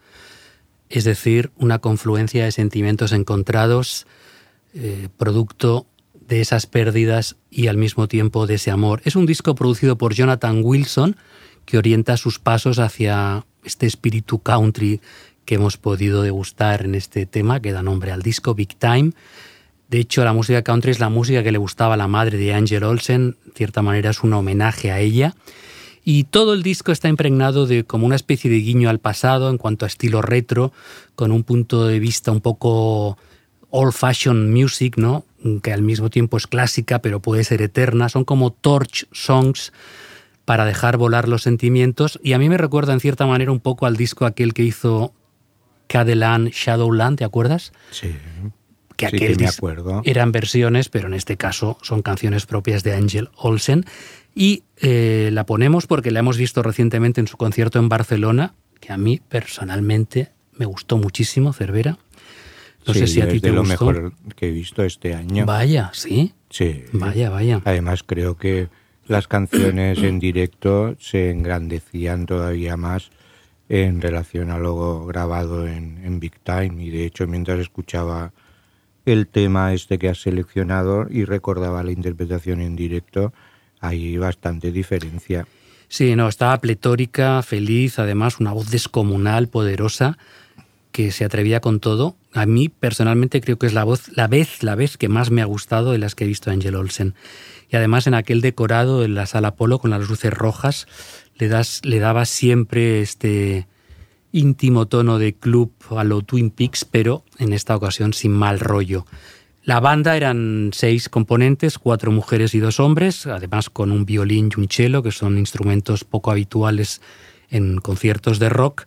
es 0.89 1.05
decir, 1.05 1.51
una 1.57 1.79
confluencia 1.79 2.45
de 2.45 2.51
sentimientos 2.51 3.11
encontrados, 3.13 4.05
eh, 4.75 5.09
producto 5.17 5.87
de 6.13 6.41
esas 6.41 6.67
pérdidas 6.67 7.35
y 7.49 7.65
al 7.65 7.77
mismo 7.77 8.07
tiempo 8.07 8.45
de 8.45 8.55
ese 8.55 8.69
amor. 8.69 9.01
Es 9.05 9.15
un 9.15 9.25
disco 9.25 9.55
producido 9.55 9.97
por 9.97 10.13
Jonathan 10.13 10.61
Wilson 10.63 11.15
que 11.65 11.79
orienta 11.79 12.15
sus 12.15 12.37
pasos 12.37 12.77
hacia 12.77 13.43
este 13.63 13.87
espíritu 13.87 14.39
country 14.39 15.01
que 15.49 15.55
hemos 15.55 15.77
podido 15.77 16.21
degustar 16.21 16.85
en 16.85 16.93
este 16.93 17.25
tema 17.25 17.59
que 17.59 17.71
da 17.71 17.81
nombre 17.81 18.11
al 18.11 18.21
disco 18.21 18.53
Big 18.53 18.75
Time. 18.75 19.13
De 19.89 19.99
hecho, 19.99 20.23
la 20.23 20.31
música 20.31 20.61
country 20.61 20.91
es 20.91 20.99
la 20.99 21.09
música 21.09 21.41
que 21.41 21.51
le 21.51 21.57
gustaba 21.57 21.95
a 21.95 21.97
la 21.97 22.07
madre 22.07 22.37
de 22.37 22.53
Angel 22.53 22.83
Olsen, 22.83 23.35
en 23.47 23.53
cierta 23.55 23.81
manera 23.81 24.11
es 24.11 24.21
un 24.21 24.31
homenaje 24.33 24.91
a 24.91 24.99
ella. 24.99 25.33
Y 26.05 26.25
todo 26.25 26.53
el 26.53 26.61
disco 26.61 26.91
está 26.91 27.09
impregnado 27.09 27.65
de 27.65 27.83
como 27.83 28.05
una 28.05 28.15
especie 28.15 28.51
de 28.51 28.57
guiño 28.57 28.91
al 28.91 28.99
pasado 28.99 29.49
en 29.49 29.57
cuanto 29.57 29.85
a 29.85 29.87
estilo 29.87 30.21
retro, 30.21 30.71
con 31.15 31.31
un 31.31 31.43
punto 31.43 31.87
de 31.87 31.97
vista 31.97 32.31
un 32.31 32.41
poco 32.41 33.17
old 33.71 33.93
fashioned 33.93 34.55
music, 34.55 34.97
¿no? 34.97 35.25
Que 35.63 35.73
al 35.73 35.81
mismo 35.81 36.11
tiempo 36.11 36.37
es 36.37 36.45
clásica, 36.45 36.99
pero 36.99 37.21
puede 37.21 37.43
ser 37.43 37.63
eterna. 37.63 38.07
Son 38.09 38.23
como 38.23 38.51
torch 38.51 39.07
songs 39.11 39.73
para 40.45 40.65
dejar 40.65 40.97
volar 40.97 41.27
los 41.27 41.41
sentimientos. 41.41 42.19
Y 42.21 42.33
a 42.33 42.37
mí 42.37 42.49
me 42.49 42.57
recuerda 42.59 42.93
en 42.93 42.99
cierta 42.99 43.25
manera 43.25 43.51
un 43.51 43.59
poco 43.59 43.87
al 43.87 43.97
disco 43.97 44.27
aquel 44.27 44.53
que 44.53 44.61
hizo 44.61 45.11
Cadeland 45.89 46.51
Shadowland, 46.51 47.17
¿te 47.17 47.25
acuerdas? 47.25 47.73
Sí. 47.91 48.15
que 48.95 49.09
Sí, 49.09 49.15
aquel 49.15 49.37
que 49.37 49.43
me 49.43 49.49
acuerdo. 49.49 50.01
eran 50.05 50.31
versiones, 50.31 50.87
pero 50.89 51.07
en 51.07 51.13
este 51.13 51.35
caso 51.35 51.77
son 51.81 52.01
canciones 52.01 52.45
propias 52.45 52.83
de 52.83 52.93
Angel 52.95 53.29
Olsen. 53.35 53.85
Y 54.35 54.63
eh, 54.77 55.29
la 55.33 55.45
ponemos 55.45 55.87
porque 55.87 56.11
la 56.11 56.19
hemos 56.19 56.37
visto 56.37 56.61
recientemente 56.63 57.19
en 57.19 57.27
su 57.27 57.35
concierto 57.37 57.79
en 57.79 57.89
Barcelona, 57.89 58.53
que 58.79 58.93
a 58.93 58.97
mí 58.97 59.19
personalmente 59.27 60.29
me 60.53 60.65
gustó 60.65 60.97
muchísimo, 60.97 61.51
Cervera. 61.53 61.97
No 62.85 62.93
Sí, 62.93 62.99
sé 63.01 63.07
si 63.07 63.21
a 63.21 63.27
ti 63.27 63.37
es 63.37 63.41
te 63.41 63.49
de 63.49 63.55
lo 63.55 63.61
gustó. 63.61 63.85
mejor 63.85 64.13
que 64.35 64.47
he 64.47 64.51
visto 64.51 64.83
este 64.83 65.13
año. 65.15 65.45
Vaya, 65.45 65.89
sí. 65.93 66.33
Sí. 66.49 66.83
Vaya, 66.93 67.29
vaya. 67.29 67.61
Además 67.65 68.03
creo 68.03 68.37
que 68.37 68.67
las 69.07 69.27
canciones 69.27 69.99
en 69.99 70.19
directo 70.19 70.95
se 70.99 71.31
engrandecían 71.31 72.25
todavía 72.25 72.77
más 72.77 73.09
en 73.69 74.01
relación 74.01 74.49
a 74.49 74.57
lo 74.57 75.05
grabado 75.05 75.67
en, 75.67 76.19
Big 76.19 76.39
Time 76.39 76.83
y 76.83 76.89
de 76.89 77.05
hecho 77.05 77.27
mientras 77.27 77.59
escuchaba 77.59 78.33
el 79.05 79.27
tema 79.27 79.73
este 79.73 79.99
que 79.99 80.09
has 80.09 80.21
seleccionado 80.21 81.07
y 81.09 81.23
recordaba 81.23 81.83
la 81.83 81.91
interpretación 81.91 82.61
en 82.61 82.75
directo 82.75 83.31
hay 83.79 84.17
bastante 84.17 84.71
diferencia. 84.71 85.47
Sí, 85.87 86.15
no, 86.15 86.27
estaba 86.27 86.57
pletórica, 86.59 87.41
feliz, 87.41 87.97
además 87.97 88.39
una 88.39 88.51
voz 88.51 88.69
descomunal, 88.69 89.47
poderosa, 89.47 90.17
que 90.91 91.11
se 91.11 91.25
atrevía 91.25 91.61
con 91.61 91.79
todo. 91.79 92.15
A 92.33 92.45
mí 92.45 92.69
personalmente 92.69 93.41
creo 93.41 93.57
que 93.57 93.67
es 93.67 93.73
la 93.73 93.83
voz, 93.83 94.09
la 94.15 94.27
vez, 94.27 94.61
la 94.63 94.75
vez 94.75 94.97
que 94.97 95.09
más 95.09 95.31
me 95.31 95.41
ha 95.41 95.45
gustado 95.45 95.91
de 95.91 95.97
las 95.97 96.13
que 96.13 96.25
he 96.25 96.27
visto 96.27 96.49
a 96.49 96.53
Angel 96.53 96.75
Olsen. 96.75 97.15
Y 97.71 97.75
además 97.75 98.05
en 98.07 98.15
aquel 98.15 98.41
decorado 98.41 99.03
en 99.03 99.15
la 99.15 99.25
sala 99.25 99.55
Polo 99.55 99.79
con 99.79 99.91
las 99.91 100.07
luces 100.07 100.33
rojas 100.33 100.87
le 101.39 101.47
das, 101.47 101.81
le 101.83 101.99
daba 101.99 102.25
siempre 102.25 103.01
este 103.01 103.67
íntimo 104.31 104.87
tono 104.87 105.17
de 105.17 105.33
club 105.33 105.71
a 105.97 106.03
lo 106.03 106.21
Twin 106.21 106.51
Peaks, 106.51 106.85
pero 106.85 107.23
en 107.39 107.53
esta 107.53 107.75
ocasión 107.75 108.13
sin 108.13 108.33
mal 108.33 108.59
rollo. 108.59 109.05
La 109.63 109.79
banda 109.79 110.15
eran 110.15 110.71
seis 110.73 111.09
componentes, 111.09 111.79
cuatro 111.79 112.11
mujeres 112.11 112.53
y 112.55 112.59
dos 112.59 112.79
hombres, 112.79 113.27
además 113.27 113.69
con 113.69 113.91
un 113.91 114.05
violín 114.05 114.49
y 114.55 114.59
un 114.59 114.67
cello, 114.69 115.03
que 115.03 115.11
son 115.11 115.37
instrumentos 115.37 116.03
poco 116.03 116.31
habituales 116.31 117.01
en 117.49 117.77
conciertos 117.79 118.39
de 118.39 118.49
rock. 118.49 118.85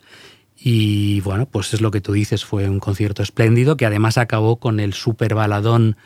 Y 0.57 1.21
bueno, 1.21 1.45
pues 1.45 1.73
es 1.73 1.81
lo 1.81 1.91
que 1.91 2.01
tú 2.01 2.13
dices, 2.13 2.45
fue 2.45 2.69
un 2.69 2.79
concierto 2.79 3.23
espléndido 3.23 3.77
que 3.77 3.85
además 3.85 4.17
acabó 4.17 4.57
con 4.57 4.79
el 4.79 4.93
super 4.93 5.35
baladón 5.35 5.97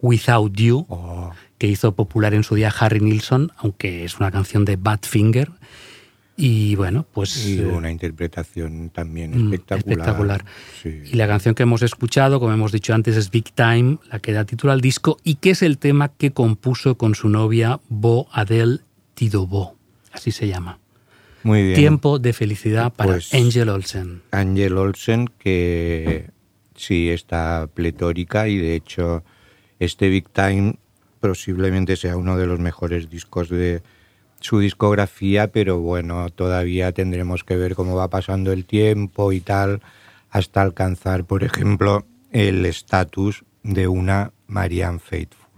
Without 0.00 0.52
You, 0.54 0.86
Oh, 0.88 1.32
que 1.58 1.66
hizo 1.66 1.94
popular 1.94 2.32
en 2.34 2.42
su 2.42 2.54
día 2.54 2.72
Harry 2.78 3.00
Nilsson, 3.00 3.52
aunque 3.58 4.04
es 4.04 4.18
una 4.18 4.30
canción 4.30 4.64
de 4.64 4.76
Badfinger. 4.76 5.50
Y 6.40 6.74
bueno, 6.74 7.06
pues... 7.12 7.46
y 7.46 7.58
eh, 7.60 7.66
una 7.66 7.90
interpretación 7.90 8.90
también 8.90 9.30
Mm, 9.32 9.52
espectacular. 9.52 9.78
espectacular. 9.98 10.44
Sí. 10.82 11.02
Y 11.12 11.16
la 11.16 11.26
canción 11.28 11.54
que 11.54 11.62
hemos 11.64 11.82
escuchado, 11.82 12.40
como 12.40 12.52
hemos 12.52 12.72
dicho 12.72 12.94
antes, 12.94 13.16
es 13.16 13.30
Big 13.30 13.52
Time, 13.52 13.98
la 14.10 14.18
que 14.20 14.32
da 14.32 14.44
título 14.44 14.72
al 14.72 14.80
disco, 14.80 15.18
y 15.22 15.34
que 15.36 15.50
es 15.50 15.62
el 15.62 15.78
tema 15.78 16.08
que 16.08 16.30
compuso 16.32 16.96
con 16.96 17.14
su 17.14 17.28
novia 17.28 17.80
Bo 17.88 18.28
Adele 18.32 18.78
Tidobo. 19.14 19.76
Así 20.12 20.32
se 20.32 20.48
llama. 20.48 20.78
Muy 21.42 21.62
bien. 21.62 21.74
Tiempo 21.74 22.18
de 22.18 22.32
felicidad 22.32 22.92
para 22.92 23.12
Pues- 23.12 23.32
Angel 23.34 23.68
Olsen. 23.68 24.22
Angel 24.30 24.76
Olsen, 24.76 25.28
que 25.38 26.30
sí 26.74 27.10
está 27.10 27.68
pletórica 27.72 28.48
y 28.48 28.56
de 28.58 28.74
hecho 28.74 29.22
este 29.78 30.08
Big 30.08 30.28
Time 30.30 30.76
posiblemente 31.20 31.96
sea 31.96 32.16
uno 32.16 32.36
de 32.38 32.46
los 32.46 32.58
mejores 32.60 33.10
discos 33.10 33.48
de 33.50 33.82
su 34.40 34.58
discografía, 34.58 35.52
pero 35.52 35.78
bueno, 35.80 36.30
todavía 36.30 36.92
tendremos 36.92 37.44
que 37.44 37.56
ver 37.56 37.74
cómo 37.74 37.94
va 37.94 38.08
pasando 38.08 38.52
el 38.52 38.64
tiempo 38.64 39.32
y 39.32 39.40
tal, 39.40 39.80
hasta 40.30 40.62
alcanzar, 40.62 41.24
por 41.24 41.44
ejemplo, 41.44 42.06
el 42.30 42.66
estatus 42.66 43.44
de 43.62 43.88
una 43.88 44.32
Marianne 44.46 44.98
Faithfull. 44.98 45.50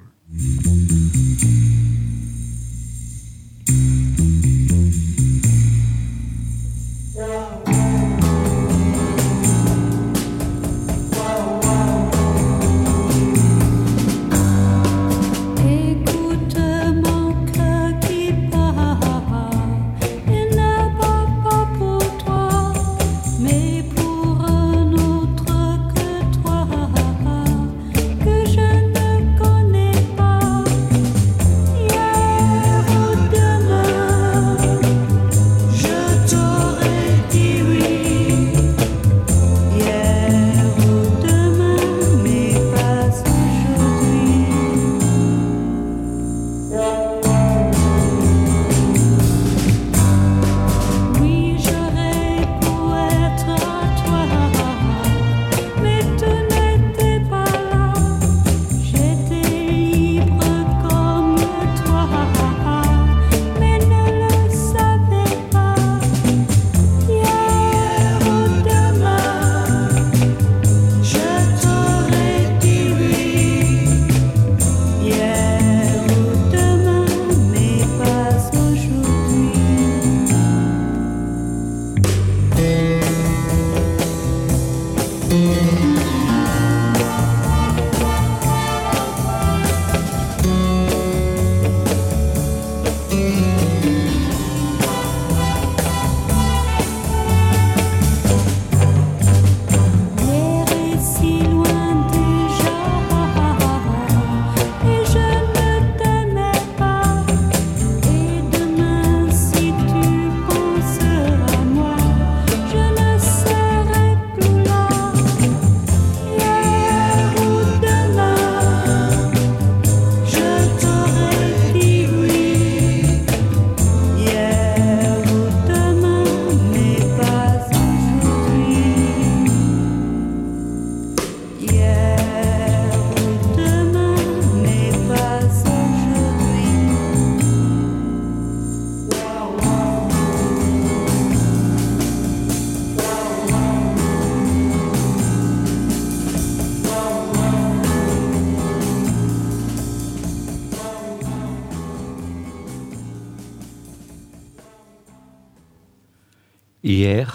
Hier 157.02 157.26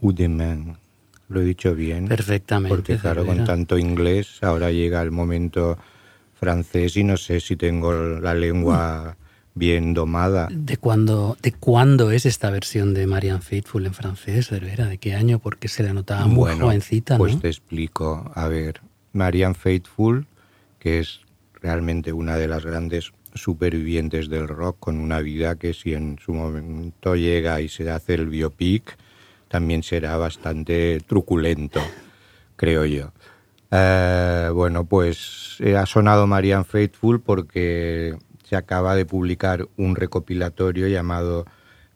ou 0.00 0.12
demain. 0.12 0.78
Lo 1.28 1.40
he 1.40 1.44
dicho 1.44 1.74
bien. 1.74 2.06
Perfectamente. 2.06 2.70
Porque 2.70 2.96
claro, 2.96 3.26
con 3.26 3.44
tanto 3.44 3.76
inglés, 3.76 4.38
ahora 4.42 4.70
llega 4.70 5.02
el 5.02 5.10
momento 5.10 5.76
francés 6.34 6.96
y 6.96 7.02
no 7.02 7.16
sé 7.16 7.40
si 7.40 7.56
tengo 7.56 7.92
la 7.92 8.34
lengua 8.34 9.16
bien 9.54 9.94
domada. 9.94 10.48
¿De 10.52 10.76
cuándo, 10.76 11.36
¿De 11.42 11.50
cuándo 11.50 12.12
es 12.12 12.24
esta 12.24 12.50
versión 12.50 12.94
de 12.94 13.08
Marianne 13.08 13.40
Faithful 13.40 13.86
en 13.86 13.94
francés, 13.94 14.48
Cervera? 14.48 14.86
¿De 14.86 14.98
qué 14.98 15.14
año? 15.14 15.40
Porque 15.40 15.66
se 15.66 15.82
la 15.82 15.92
notaba 15.92 16.26
muy 16.26 16.54
jovencita, 16.56 17.18
pues 17.18 17.34
¿no? 17.34 17.40
te 17.40 17.48
explico. 17.48 18.30
A 18.34 18.46
ver, 18.46 18.80
Marianne 19.12 19.54
Faithfull, 19.54 20.26
que 20.78 21.00
es 21.00 21.22
realmente 21.60 22.12
una 22.12 22.36
de 22.36 22.46
las 22.46 22.64
grandes 22.64 23.12
supervivientes 23.34 24.28
del 24.28 24.46
rock, 24.46 24.76
con 24.78 24.98
una 24.98 25.20
vida 25.20 25.56
que 25.56 25.74
si 25.74 25.94
en 25.94 26.18
su 26.24 26.32
momento 26.32 27.16
llega 27.16 27.60
y 27.60 27.68
se 27.68 27.90
hace 27.90 28.14
el 28.14 28.28
biopic, 28.28 28.96
también 29.48 29.82
será 29.82 30.16
bastante 30.16 31.00
truculento, 31.06 31.80
creo 32.56 32.84
yo. 32.84 33.12
Eh, 33.70 34.50
bueno, 34.52 34.84
pues 34.84 35.56
eh, 35.60 35.76
ha 35.76 35.86
sonado 35.86 36.26
Marianne 36.26 36.64
Faithful 36.64 37.20
porque 37.20 38.16
se 38.44 38.56
acaba 38.56 38.94
de 38.94 39.04
publicar 39.04 39.66
un 39.76 39.96
recopilatorio 39.96 40.88
llamado 40.88 41.46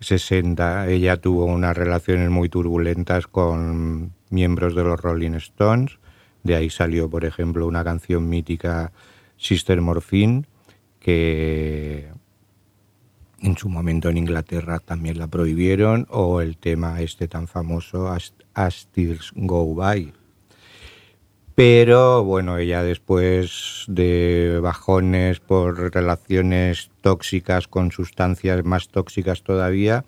60. 0.00 0.88
Ella 0.88 1.16
tuvo 1.16 1.46
unas 1.46 1.74
relaciones 1.74 2.28
muy 2.28 2.50
turbulentas 2.50 3.26
con 3.26 4.12
miembros 4.28 4.74
de 4.74 4.84
los 4.84 5.00
Rolling 5.00 5.36
Stones. 5.36 5.98
De 6.42 6.54
ahí 6.54 6.68
salió, 6.68 7.08
por 7.08 7.24
ejemplo, 7.24 7.66
una 7.66 7.82
canción 7.82 8.28
mítica, 8.28 8.92
Sister 9.38 9.80
Morphine, 9.80 10.44
que 10.98 12.10
en 13.40 13.56
su 13.56 13.70
momento 13.70 14.10
en 14.10 14.18
Inglaterra 14.18 14.80
también 14.80 15.18
la 15.18 15.28
prohibieron, 15.28 16.06
o 16.10 16.42
el 16.42 16.58
tema 16.58 17.00
este 17.00 17.26
tan 17.26 17.48
famoso, 17.48 18.08
As, 18.08 18.34
As 18.52 18.86
Go 19.34 19.74
By. 19.74 20.19
Pero 21.54 22.24
bueno, 22.24 22.58
ella 22.58 22.82
después 22.82 23.84
de 23.88 24.58
bajones 24.62 25.40
por 25.40 25.92
relaciones 25.92 26.90
tóxicas 27.02 27.68
con 27.68 27.90
sustancias 27.92 28.64
más 28.64 28.88
tóxicas 28.88 29.42
todavía, 29.42 30.04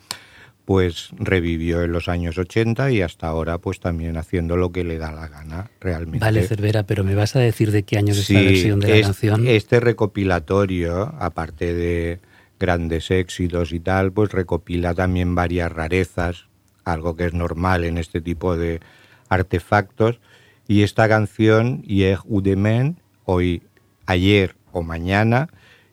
pues 0.64 1.11
revivió 1.18 1.82
en 1.82 1.93
los 1.93 2.09
años 2.09 2.38
80 2.38 2.90
y 2.93 3.03
hasta 3.03 3.26
ahora 3.26 3.59
pues 3.59 3.80
también 3.80 4.16
haciendo 4.16 4.57
lo 4.57 4.70
que 4.72 4.84
le 4.84 4.97
da 4.99 5.12
la 5.12 5.28
gana 5.28 5.70
realmente. 5.80 6.24
Vale, 6.24 6.47
Cervera, 6.47 6.84
pero 6.84 7.05
¿me 7.05 7.14
vas 7.14 7.34
a 7.36 7.40
decir 7.40 7.70
de 7.72 7.82
qué 7.82 7.99
año 7.99 8.12
es 8.12 8.24
Sí, 8.24 8.36
esta 8.36 8.45
versión 8.49 8.80
de 8.80 8.88
la 8.88 8.97
es- 8.97 9.07
canción? 9.07 9.47
Este 9.47 9.80
recopilatorio, 9.80 11.12
aparte 11.18 11.74
de 11.74 12.20
grandes 12.61 13.11
éxitos 13.11 13.72
y 13.72 13.80
tal, 13.80 14.12
pues 14.12 14.30
recopila 14.30 14.95
también 14.95 15.34
varias 15.34 15.70
rarezas, 15.72 16.47
algo 16.84 17.16
que 17.16 17.24
es 17.26 17.34
normal 17.34 17.82
en 17.84 17.99
este 17.99 18.20
tipo 18.20 18.57
de 18.57 18.80
artefactos. 19.28 20.20
Y 20.69 20.83
esta 20.83 21.09
canción, 21.09 21.83
Hier 21.87 22.19
ou 22.29 22.41
demain, 22.41 22.97
hoy, 23.25 23.63
ayer 24.07 24.55
o 24.73 24.83
mañana, 24.83 25.49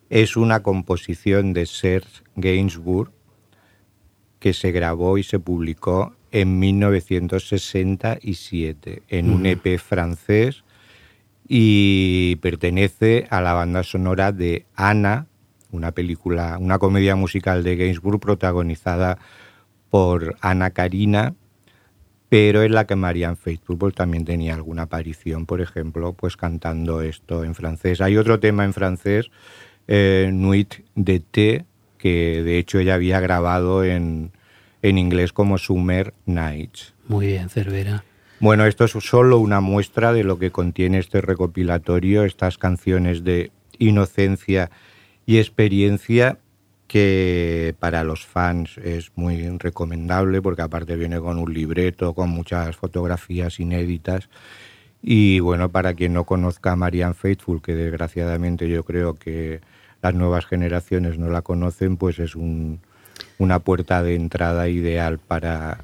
es 0.10 0.38
una 0.38 0.62
composición 0.62 1.54
de 1.54 1.66
Serge 1.66 2.22
Gainsbourg 2.36 3.12
que 4.40 4.54
se 4.54 4.72
grabó 4.72 5.18
y 5.18 5.24
se 5.24 5.40
publicó 5.40 6.14
en 6.32 6.60
1967 6.60 9.02
en 9.08 9.32
un 9.32 9.46
EP 9.46 9.80
francés 9.80 10.64
y 11.48 12.36
pertenece 12.38 13.28
a 13.30 13.42
la 13.42 13.54
banda 13.54 13.84
sonora 13.84 14.32
de 14.32 14.66
Ana, 14.76 15.28
una 15.72 15.92
película, 15.92 16.58
una 16.60 16.80
comedia 16.80 17.16
musical 17.16 17.64
de 17.64 17.76
Gainsbourg 17.76 18.20
protagonizada 18.20 19.20
por 19.90 20.38
Ana 20.42 20.70
Karina, 20.70 21.34
pero 22.30 22.62
en 22.64 22.74
la 22.74 22.86
que 22.86 22.96
Marianne 22.96 23.36
Faithfull 23.36 23.78
pues, 23.78 23.96
también 23.96 24.24
tenía 24.24 24.54
alguna 24.54 24.84
aparición, 24.84 25.46
por 25.46 25.62
ejemplo, 25.62 26.14
pues 26.14 26.38
cantando 26.38 27.02
esto 27.02 27.44
en 27.44 27.56
francés. 27.56 28.02
Hay 28.02 28.18
otro 28.18 28.40
tema 28.40 28.64
en 28.64 28.74
francés, 28.74 29.32
eh, 29.88 30.30
Nuit 30.32 30.76
d'été, 30.96 31.66
que 31.98 32.44
de 32.44 32.60
hecho 32.60 32.80
ella 32.80 32.94
había 32.94 33.20
grabado 33.20 33.84
en, 33.84 34.32
en 34.84 34.98
inglés 35.00 35.34
como 35.34 35.58
Summer 35.58 36.14
Nights. 36.26 36.94
Muy 37.08 37.28
bien, 37.28 37.50
Cervera. 37.50 38.04
Bueno, 38.40 38.66
esto 38.66 38.86
es 38.86 38.92
solo 38.92 39.40
una 39.40 39.60
muestra 39.60 40.14
de 40.14 40.24
lo 40.24 40.40
que 40.40 40.52
contiene 40.52 41.00
este 41.00 41.20
recopilatorio, 41.20 42.24
estas 42.24 42.58
canciones 42.58 43.24
de 43.24 43.52
inocencia 43.80 44.70
y 45.26 45.40
experiencia 45.40 46.38
que 46.90 47.76
para 47.80 48.04
los 48.04 48.26
fans 48.26 48.78
es 48.80 49.12
muy 49.16 49.48
recomendable 49.60 50.42
porque 50.42 50.64
aparte 50.64 50.96
viene 50.96 51.20
con 51.20 51.38
un 51.38 51.54
libreto, 51.54 52.14
con 52.16 52.30
muchas 52.32 52.76
fotografías 52.76 53.60
inéditas 53.60 54.28
y 55.04 55.40
bueno, 55.40 55.70
para 55.70 55.94
quien 55.94 56.14
no 56.14 56.24
conozca 56.26 56.72
a 56.72 56.76
Marianne 56.76 57.14
Faithful, 57.14 57.62
que 57.62 57.76
desgraciadamente 57.76 58.68
yo 58.68 58.84
creo 58.84 59.14
que 59.20 59.62
las 60.02 60.16
nuevas 60.16 60.48
generaciones 60.48 61.20
no 61.20 61.30
la 61.30 61.44
conocen, 61.44 61.96
pues 61.96 62.18
es 62.20 62.36
un- 62.36 62.80
una 63.38 63.60
puerta 63.60 64.02
de 64.02 64.16
entrada 64.16 64.68
ideal 64.68 65.20
para 65.20 65.82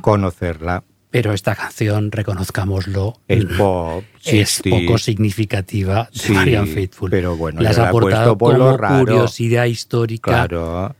conocerla. 0.00 0.84
Pero 1.14 1.32
esta 1.32 1.54
canción, 1.54 2.10
reconozcámoslo, 2.10 3.20
Es 3.28 3.44
pop, 3.44 4.02
es 4.24 4.60
60s. 4.64 4.70
poco 4.86 4.98
significativa 4.98 6.08
de 6.12 6.18
Sí, 6.18 6.32
Marianne 6.32 6.66
Faithful. 6.66 7.08
pero 7.08 7.36
bueno, 7.36 7.60
Las 7.60 7.76
la 7.78 7.84
ha 7.84 7.88
he 7.88 7.92
puesto 7.92 8.08
aportado 8.08 8.36
por 8.36 8.58
lo 8.58 8.76
raro. 8.76 8.98
curiosidad 9.04 9.66
histórica. 9.66 10.32
Claro. 10.32 10.96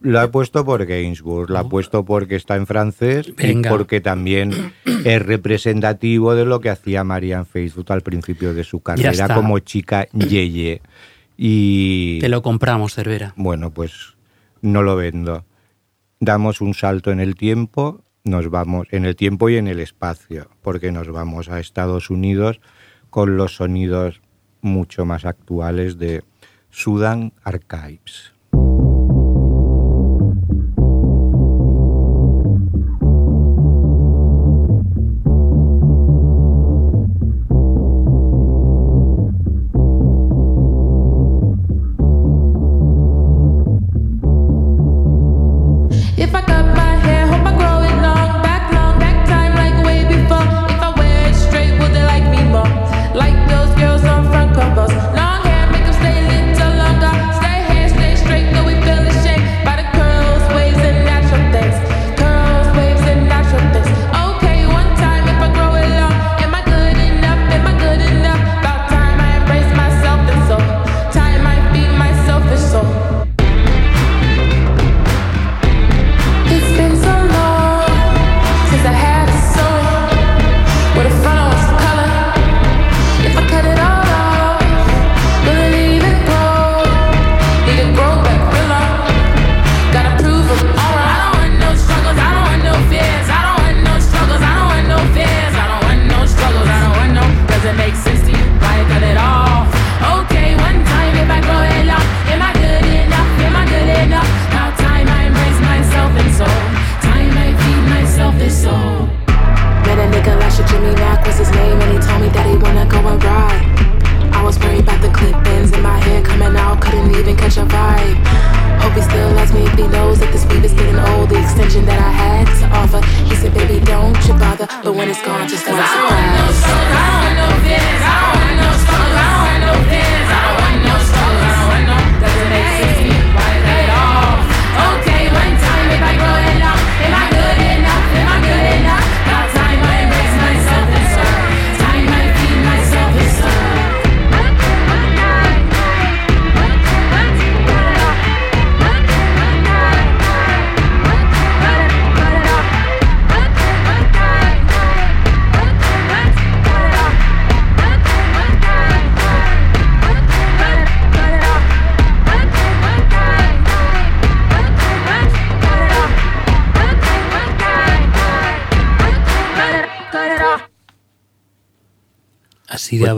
Lo 0.00 0.20
he 0.20 0.26
puesto 0.26 0.64
por 0.64 0.84
Gainsbourg, 0.84 1.48
lo 1.48 1.60
he 1.60 1.64
puesto 1.66 2.04
porque 2.04 2.34
está 2.34 2.56
en 2.56 2.66
francés 2.66 3.32
Venga. 3.36 3.70
y 3.70 3.72
porque 3.72 4.00
también 4.00 4.72
es 5.04 5.22
representativo 5.22 6.34
de 6.34 6.44
lo 6.44 6.58
que 6.60 6.70
hacía 6.70 7.04
Marianne 7.04 7.44
Faithfull 7.44 7.84
al 7.90 8.00
principio 8.02 8.54
de 8.54 8.64
su 8.64 8.80
carrera 8.80 9.32
como 9.32 9.60
chica 9.60 10.08
yeye. 10.10 10.82
Y 11.36 12.18
Te 12.18 12.28
lo 12.28 12.42
compramos, 12.42 12.94
Cervera. 12.94 13.32
bueno, 13.36 13.70
pues 13.70 14.14
no 14.60 14.82
lo 14.82 14.96
vendo. 14.96 15.44
Damos 16.18 16.60
un 16.60 16.74
salto 16.74 17.12
en 17.12 17.20
el 17.20 17.36
tiempo, 17.36 18.02
nos 18.24 18.50
vamos 18.50 18.86
en 18.90 19.04
el 19.04 19.16
tiempo 19.16 19.48
y 19.48 19.56
en 19.56 19.68
el 19.68 19.80
espacio, 19.80 20.48
porque 20.62 20.92
nos 20.92 21.08
vamos 21.08 21.48
a 21.48 21.60
Estados 21.60 22.10
Unidos 22.10 22.60
con 23.10 23.36
los 23.36 23.56
sonidos 23.56 24.20
mucho 24.60 25.04
más 25.04 25.24
actuales 25.24 25.98
de 25.98 26.22
Sudan 26.70 27.32
Archives. 27.42 28.31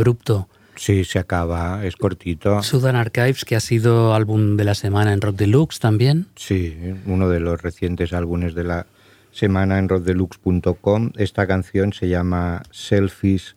Abrupto. 0.04 0.48
Sí, 0.76 1.04
se 1.04 1.18
acaba, 1.18 1.84
es 1.84 1.96
cortito. 1.96 2.62
Sudan 2.62 2.96
Archives, 2.96 3.44
que 3.44 3.56
ha 3.56 3.60
sido 3.60 4.12
álbum 4.12 4.56
de 4.56 4.64
la 4.64 4.74
semana 4.74 5.12
en 5.12 5.20
Rock 5.20 5.36
Deluxe 5.36 5.78
también. 5.78 6.26
Sí, 6.36 6.76
uno 7.06 7.28
de 7.28 7.40
los 7.40 7.62
recientes 7.62 8.12
álbumes 8.12 8.54
de 8.54 8.64
la 8.64 8.86
semana 9.30 9.78
en 9.78 9.88
rockdeluxe.com. 9.88 11.12
Esta 11.16 11.46
canción 11.46 11.92
se 11.92 12.08
llama 12.08 12.62
Selfish 12.70 13.54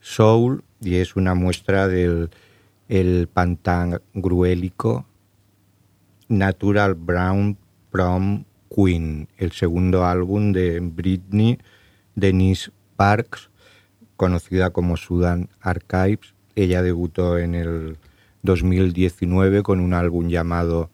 Soul 0.00 0.62
y 0.80 0.96
es 0.96 1.16
una 1.16 1.34
muestra 1.34 1.88
del 1.88 2.30
el 2.88 3.28
pantagruélico 3.32 5.06
Natural 6.28 6.94
Brown 6.94 7.56
Prom 7.90 8.44
Queen, 8.74 9.28
el 9.36 9.52
segundo 9.52 10.04
álbum 10.04 10.52
de 10.52 10.80
Britney 10.80 11.58
Denise 12.14 12.70
Parks, 12.96 13.47
conocida 14.18 14.70
como 14.70 14.98
Sudan 14.98 15.48
Archives. 15.60 16.34
Ella 16.56 16.82
debutó 16.82 17.38
en 17.38 17.54
el 17.54 17.98
2019 18.42 19.62
con 19.62 19.80
un 19.80 19.94
álbum 19.94 20.28
llamado 20.28 20.90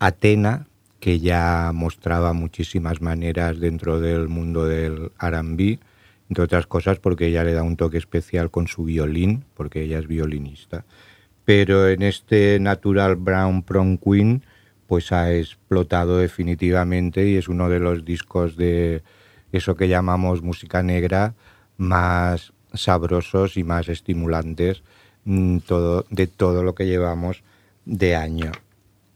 Atena, 0.00 0.66
que 1.00 1.20
ya 1.20 1.70
mostraba 1.74 2.32
muchísimas 2.32 3.02
maneras 3.02 3.60
dentro 3.60 4.00
del 4.00 4.28
mundo 4.28 4.64
del 4.64 5.12
R&B, 5.20 5.78
entre 6.30 6.44
otras 6.44 6.66
cosas 6.66 6.98
porque 6.98 7.26
ella 7.26 7.44
le 7.44 7.52
da 7.52 7.62
un 7.62 7.76
toque 7.76 7.98
especial 7.98 8.50
con 8.50 8.68
su 8.68 8.84
violín, 8.84 9.44
porque 9.54 9.82
ella 9.82 9.98
es 9.98 10.08
violinista. 10.08 10.86
Pero 11.44 11.88
en 11.88 12.02
este 12.02 12.58
Natural 12.58 13.16
Brown 13.16 13.62
Prom 13.62 13.98
Queen, 13.98 14.44
pues 14.86 15.12
ha 15.12 15.34
explotado 15.34 16.16
definitivamente 16.16 17.28
y 17.28 17.36
es 17.36 17.48
uno 17.48 17.68
de 17.68 17.80
los 17.80 18.06
discos 18.06 18.56
de 18.56 19.02
eso 19.52 19.76
que 19.76 19.88
llamamos 19.88 20.40
música 20.42 20.82
negra 20.82 21.34
más 21.78 22.52
sabrosos 22.74 23.56
y 23.56 23.64
más 23.64 23.88
estimulantes 23.88 24.82
mm, 25.24 25.58
todo, 25.58 26.04
de 26.10 26.26
todo 26.26 26.62
lo 26.62 26.74
que 26.74 26.86
llevamos 26.86 27.42
de 27.86 28.14
año. 28.14 28.52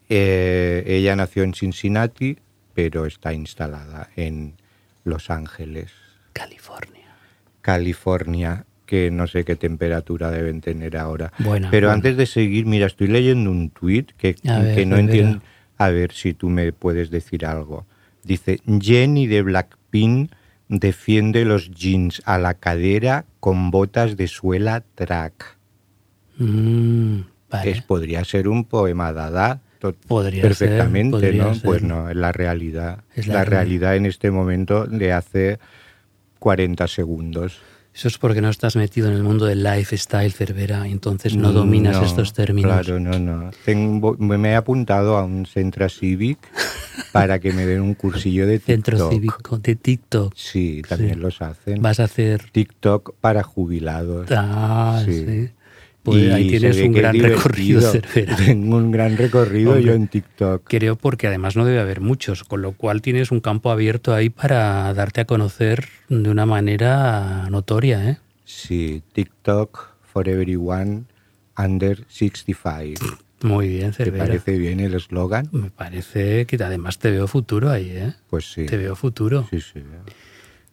Eh, 0.09 0.85
ella 0.87 1.15
nació 1.17 1.43
en 1.43 1.53
Cincinnati, 1.53 2.39
pero 2.75 3.05
está 3.05 3.35
instalada 3.35 4.09
en 4.17 4.55
Los 5.05 5.31
Ángeles, 5.31 5.93
California. 6.33 7.15
California, 7.61 8.65
que 8.87 9.11
no 9.11 9.27
sé 9.27 9.45
qué 9.45 9.57
temperatura 9.57 10.31
deben 10.31 10.61
tener 10.61 10.97
ahora. 10.97 11.33
Buena, 11.39 11.71
pero 11.71 11.91
antes 11.91 12.17
de 12.17 12.27
seguir, 12.27 12.67
mira, 12.67 12.87
estoy 12.87 13.09
leyendo 13.09 13.51
un 13.51 13.71
tuit 13.71 14.13
que, 14.13 14.37
ver, 14.43 14.87
no 14.87 14.97
entiendo. 14.97 15.41
A 15.79 15.89
ver 15.91 16.13
si 16.13 16.35
tú 16.35 16.49
me 16.49 16.73
puedes 16.73 17.11
decir 17.11 17.45
algo. 17.45 17.87
Dice, 18.23 18.61
Jenny 18.81 19.27
de 19.27 19.43
Blackpink 19.43 20.31
defiende 20.69 21.45
los 21.45 21.71
jeans 21.71 22.23
a 22.25 22.39
la 22.39 22.55
cadera 22.55 23.25
con 23.41 23.71
botas 23.71 24.17
de 24.17 24.29
suela 24.29 24.83
track. 24.95 25.59
Mm, 26.39 27.21
vale. 27.51 27.71
Es, 27.71 27.83
podría 27.83 28.25
ser 28.25 28.49
un 28.49 28.65
poema 28.65 29.13
dada 29.13 29.61
Podría 29.91 30.43
perfectamente, 30.43 31.19
ser, 31.19 31.31
podría 31.31 31.45
¿no? 31.45 31.55
ser. 31.55 31.63
Pues 31.65 31.83
no, 31.83 32.09
es 32.09 32.17
la 32.17 32.31
realidad. 32.31 33.03
Es 33.17 33.27
la 33.27 33.35
la 33.35 33.45
realidad 33.45 33.97
en 33.97 34.07
este 34.07 34.31
momento 34.31 34.87
de 34.87 35.13
hace 35.13 35.59
40 36.39 36.87
segundos. 36.87 37.61
Eso 37.95 38.09
es 38.09 38.17
porque 38.17 38.41
no 38.41 38.49
estás 38.49 38.75
metido 38.75 39.09
en 39.09 39.15
el 39.15 39.23
mundo 39.23 39.45
del 39.45 39.63
lifestyle, 39.63 40.33
Cervera, 40.33 40.89
y 40.89 40.93
entonces 40.93 41.37
no 41.37 41.53
dominas 41.53 41.97
No, 41.99 42.05
estos 42.07 42.33
términos. 42.33 42.73
Claro, 42.73 42.99
no, 42.99 43.19
no. 43.19 43.51
Tengo, 43.67 44.17
me 44.19 44.51
he 44.51 44.55
apuntado 44.55 45.19
a 45.19 45.25
un 45.25 45.45
centro 45.45 45.87
cívic 45.91 46.39
para 47.13 47.39
que 47.39 47.53
me 47.53 47.67
den 47.67 47.83
un 47.83 47.93
cursillo 47.95 48.47
de 48.47 48.59
TikTok. 48.61 48.67
Centro 48.75 49.11
cívico 49.11 49.59
de 49.59 49.77
TikTok. 49.77 50.33
Sí, 50.35 50.81
también 50.89 51.15
Sí. 51.17 51.21
los 51.21 51.43
hacen. 51.43 51.83
Vas 51.83 52.01
a 52.01 52.05
hacer... 52.05 52.45
TikTok 52.51 53.15
para 53.21 53.43
jubilados. 53.43 54.27
Ah, 54.31 55.03
sí. 55.05 55.27
Sí. 55.27 55.51
Pues 56.03 56.23
Y 56.25 56.31
ahí 56.31 56.49
tienes 56.49 56.77
un 56.79 56.93
gran 56.93 57.17
recorrido. 57.19 57.81
Cervera. 57.93 58.37
Tengo 58.37 58.77
un 58.77 58.91
gran 58.91 59.17
recorrido 59.17 59.71
Hombre. 59.73 59.87
yo 59.87 59.93
en 59.93 60.09
TikTok. 60.09 60.65
Creo 60.69 60.97
porque 60.97 61.29
además 61.29 61.55
no 61.57 61.65
debe 61.65 61.79
haber 61.81 62.01
muchos, 62.01 62.43
con 62.45 62.61
lo 62.61 62.73
cual 62.73 63.03
tienes 63.03 63.31
un 63.31 63.41
campo 63.41 63.71
abierto 63.71 64.13
ahí 64.15 64.29
para 64.29 64.93
darte 64.95 65.21
a 65.21 65.25
conocer 65.27 65.87
de 66.09 66.29
una 66.29 66.45
manera 66.47 67.49
notoria, 67.51 68.09
¿eh? 68.11 68.19
Sí, 68.45 69.03
TikTok 69.13 69.91
for 70.13 70.29
everyone 70.29 71.05
under 71.57 72.05
65. 72.09 73.01
Muy 73.43 73.69
bien, 73.69 73.91
¿Te 73.91 74.05
Cervera. 74.05 74.25
parece 74.27 74.59
bien 74.59 74.81
el 74.81 74.95
eslogan? 74.95 75.49
Me 75.53 75.71
parece 75.71 76.47
que 76.47 76.57
además 76.63 76.99
te 76.99 77.11
veo 77.11 77.27
futuro 77.29 77.71
ahí, 77.71 77.91
¿eh? 77.91 78.15
Pues 78.31 78.53
sí. 78.53 78.67
Te 78.67 78.77
veo 78.77 78.95
futuro. 78.97 79.47
Sí, 79.51 79.61
sí. 79.61 79.81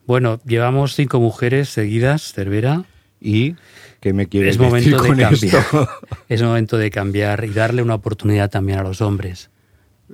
Bueno, 0.06 0.40
llevamos 0.44 0.94
cinco 0.94 1.20
mujeres 1.20 1.68
seguidas, 1.68 2.32
Cervera. 2.32 2.84
¿Y 3.20 3.54
qué 4.00 4.12
me 4.12 4.26
quieres 4.26 4.56
Es 4.56 4.58
decir 4.58 4.92
momento 4.92 5.02
de 5.02 5.08
cambiar. 5.08 5.34
esto? 5.34 5.88
Es 6.28 6.42
momento 6.42 6.76
de 6.78 6.90
cambiar 6.90 7.44
y 7.44 7.50
darle 7.50 7.82
una 7.82 7.94
oportunidad 7.94 8.50
también 8.50 8.78
a 8.78 8.82
los 8.82 9.00
hombres. 9.00 9.50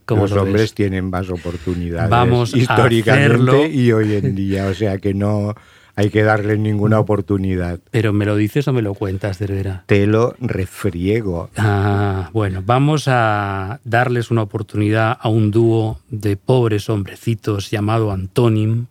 ¿Cómo 0.04 0.22
Los 0.22 0.32
lo 0.32 0.42
hombres 0.42 0.62
ves? 0.62 0.74
tienen 0.74 1.08
más 1.08 1.30
oportunidades 1.30 2.10
Vamos 2.10 2.52
a 2.52 2.58
históricamente 2.58 3.26
hacerlo. 3.26 3.66
y 3.66 3.92
hoy 3.92 4.14
en 4.14 4.34
día, 4.34 4.66
o 4.66 4.74
sea 4.74 4.98
que 4.98 5.14
no 5.14 5.54
hay 5.94 6.10
que 6.10 6.22
darle 6.22 6.58
ninguna 6.58 6.98
oportunidad. 7.00 7.80
Pero 7.90 8.12
¿me 8.12 8.26
lo 8.26 8.36
dices 8.36 8.68
o 8.68 8.74
me 8.74 8.82
lo 8.82 8.92
cuentas, 8.92 9.38
Cervera? 9.38 9.84
Te 9.86 10.06
lo 10.06 10.34
refriego. 10.38 11.48
Ah, 11.56 12.28
bueno, 12.34 12.62
vamos 12.64 13.04
a 13.08 13.80
darles 13.84 14.30
una 14.30 14.42
oportunidad 14.42 15.16
a 15.18 15.30
un 15.30 15.50
dúo 15.50 15.98
de 16.10 16.36
pobres 16.36 16.90
hombrecitos 16.90 17.70
llamado 17.70 18.12
Antonym. 18.12 18.86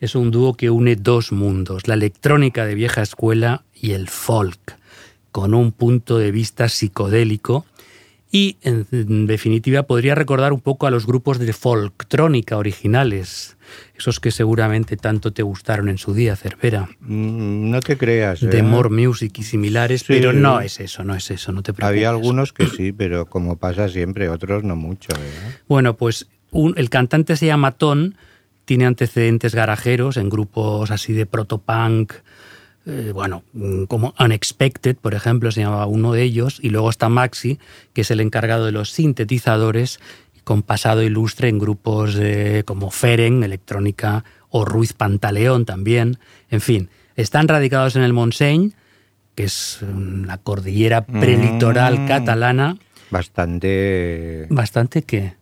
Es 0.00 0.16
un 0.16 0.32
dúo 0.32 0.54
que 0.54 0.70
une 0.70 0.96
dos 0.96 1.30
mundos, 1.30 1.86
la 1.86 1.94
electrónica 1.94 2.66
de 2.66 2.74
vieja 2.74 3.02
escuela 3.02 3.62
y 3.82 3.90
el 3.92 4.08
folk, 4.08 4.76
con 5.32 5.52
un 5.52 5.72
punto 5.72 6.16
de 6.18 6.30
vista 6.30 6.68
psicodélico 6.70 7.66
y, 8.30 8.56
en, 8.62 9.26
definitiva, 9.26 9.82
podría 9.82 10.14
recordar 10.14 10.54
un 10.54 10.60
poco 10.60 10.86
a 10.86 10.90
los 10.90 11.04
grupos 11.06 11.38
de 11.38 11.52
folktrónica 11.52 12.56
originales, 12.56 13.58
esos 13.98 14.20
que 14.20 14.30
seguramente 14.30 14.96
tanto 14.96 15.32
te 15.34 15.42
gustaron 15.42 15.90
en 15.90 15.98
su 15.98 16.14
día, 16.14 16.34
Cervera, 16.36 16.88
Mm, 17.00 17.70
No 17.70 17.80
te 17.80 17.98
creas. 17.98 18.42
¿eh? 18.42 18.46
de 18.46 18.62
More 18.62 18.88
Music 18.88 19.38
y 19.38 19.42
similares, 19.42 20.00
Sí. 20.00 20.06
pero 20.08 20.32
no 20.32 20.60
es 20.60 20.80
eso, 20.80 21.04
no 21.04 21.14
es 21.14 21.30
eso, 21.30 21.52
no 21.52 21.62
te 21.62 21.74
preocupes. 21.74 21.88
Había 21.96 22.08
algunos 22.08 22.52
que 22.54 22.66
sí, 22.68 22.92
pero 22.92 23.26
como 23.26 23.56
pasa 23.56 23.88
siempre, 23.90 24.28
otros 24.30 24.64
no 24.64 24.76
mucho. 24.76 25.12
¿eh? 25.12 25.56
Bueno, 25.68 25.96
pues 25.96 26.26
un- 26.52 26.74
el 26.78 26.88
cantante 26.88 27.36
se 27.36 27.46
llama 27.46 27.72
Ton, 27.72 28.14
tiene 28.64 28.86
antecedentes 28.86 29.54
garajeros 29.54 30.16
en 30.16 30.30
grupos 30.30 30.90
así 30.90 31.12
de 31.12 31.26
protopunk, 31.26 32.12
eh, 32.86 33.12
bueno, 33.14 33.42
mm, 33.52 33.84
como 33.84 34.14
Unexpected, 34.18 34.96
por 34.96 35.14
ejemplo, 35.14 35.50
se 35.52 35.60
llamaba 35.60 35.86
uno 35.86 36.12
de 36.12 36.22
ellos, 36.22 36.58
y 36.62 36.70
luego 36.70 36.90
está 36.90 37.08
Maxi, 37.08 37.58
que 37.92 38.00
es 38.02 38.10
el 38.10 38.20
encargado 38.20 38.66
de 38.66 38.72
los 38.72 38.90
sintetizadores, 38.90 40.00
con 40.44 40.62
pasado 40.62 41.02
ilustre 41.02 41.48
en 41.48 41.58
grupos 41.58 42.18
como 42.64 42.90
Feren, 42.90 43.44
electrónica, 43.44 44.24
o 44.50 44.64
Ruiz 44.64 44.92
Pantaleón 44.92 45.64
también, 45.64 46.18
en 46.50 46.60
fin, 46.60 46.90
están 47.16 47.46
radicados 47.48 47.94
en 47.96 48.02
el 48.02 48.12
Montseny, 48.12 48.72
que 49.34 49.44
es 49.44 49.78
la 50.26 50.38
cordillera 50.38 51.06
prelitoral 51.06 52.00
Mm. 52.00 52.08
catalana, 52.08 52.76
Bastante, 53.10 54.46
bastante 54.50 55.02
que... 55.02 55.34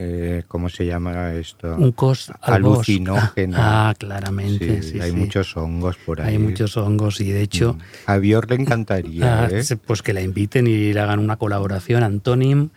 eh, 0.00 0.44
¿cómo 0.46 0.68
se 0.68 0.86
llama 0.86 1.34
esto? 1.34 1.74
un 1.76 1.90
cos. 1.90 2.30
Alucinógeno. 2.40 3.56
Ah, 3.58 3.92
claramente. 3.98 4.80
Sí, 4.80 4.92
sí, 4.92 5.00
hay 5.00 5.10
sí. 5.10 5.16
muchos 5.16 5.56
hongos 5.56 5.96
por 5.96 6.20
ahí. 6.20 6.34
Hay 6.34 6.38
muchos 6.38 6.76
hongos 6.76 7.20
y 7.20 7.32
de 7.32 7.42
hecho, 7.42 7.76
A 8.06 8.16
Bior 8.18 8.48
le 8.48 8.54
encantaría, 8.54 9.44
ah, 9.46 9.48
¿eh? 9.50 9.64
pues 9.84 10.02
que 10.02 10.12
la 10.12 10.20
inviten 10.20 10.68
y 10.68 10.92
le 10.92 11.00
hagan 11.00 11.18
una 11.18 11.36
colaboración 11.36 12.04
Antonym 12.04 12.68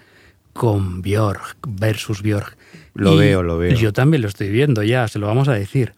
con 0.54 1.04
Björk 1.04 1.58
versus 1.68 2.24
Björk. 2.24 2.58
Lo 2.96 3.14
Y 3.14 3.20
veo, 3.20 3.44
lo 3.44 3.60
veo. 3.60 3.76
Yo 3.76 3.94
también 3.94 4.24
lo 4.24 4.28
estoy 4.28 4.50
viendo 4.50 4.82
ya, 4.82 5.08
se 5.08 5.20
lo 5.20 5.28
vamos 5.28 5.48
a 5.48 5.54
decir. 5.54 5.94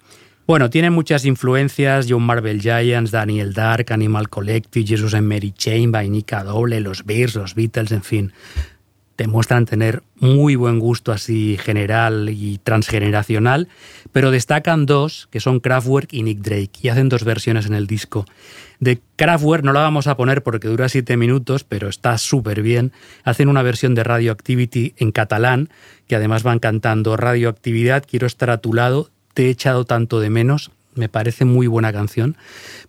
Bueno, 0.45 0.69
tiene 0.69 0.89
muchas 0.89 1.23
influencias, 1.23 2.07
John 2.09 2.23
Marvel 2.23 2.59
Giants, 2.59 3.11
Daniel 3.11 3.53
Dark, 3.53 3.93
Animal 3.93 4.27
Collective, 4.27 4.85
Jesus 4.85 5.13
and 5.13 5.25
Mary 5.25 5.53
Chain, 5.53 5.89
Vainica 5.93 6.43
Doble, 6.43 6.81
los 6.81 7.05
Bears, 7.05 7.35
los 7.35 7.55
Beatles, 7.55 7.93
en 7.93 8.03
fin. 8.03 8.33
Demuestran 9.23 9.63
tener 9.63 10.03
muy 10.19 10.57
buen 10.57 10.79
gusto 10.79 11.13
así 11.13 11.57
general 11.57 12.27
y 12.29 12.57
transgeneracional, 12.57 13.69
pero 14.11 14.31
destacan 14.31 14.85
dos, 14.85 15.29
que 15.31 15.39
son 15.39 15.61
Kraftwerk 15.61 16.11
y 16.11 16.23
Nick 16.23 16.39
Drake, 16.39 16.71
y 16.81 16.89
hacen 16.89 17.07
dos 17.07 17.23
versiones 17.23 17.65
en 17.65 17.73
el 17.73 17.87
disco. 17.87 18.25
De 18.81 18.99
Kraftwerk 19.15 19.63
no 19.63 19.71
la 19.71 19.79
vamos 19.79 20.07
a 20.07 20.17
poner 20.17 20.43
porque 20.43 20.67
dura 20.67 20.89
siete 20.89 21.15
minutos, 21.15 21.63
pero 21.63 21.87
está 21.87 22.17
súper 22.17 22.61
bien. 22.61 22.91
Hacen 23.23 23.47
una 23.47 23.61
versión 23.61 23.95
de 23.95 24.03
Radioactivity 24.03 24.93
en 24.97 25.13
catalán, 25.13 25.69
que 26.05 26.17
además 26.17 26.43
van 26.43 26.59
cantando 26.59 27.15
Radioactividad, 27.15 28.03
quiero 28.05 28.27
estar 28.27 28.49
a 28.49 28.57
tu 28.57 28.73
lado, 28.73 29.09
te 29.33 29.45
he 29.45 29.49
echado 29.51 29.85
tanto 29.85 30.19
de 30.19 30.31
menos. 30.31 30.71
Me 30.95 31.07
parece 31.07 31.45
muy 31.45 31.67
buena 31.67 31.93
canción. 31.93 32.35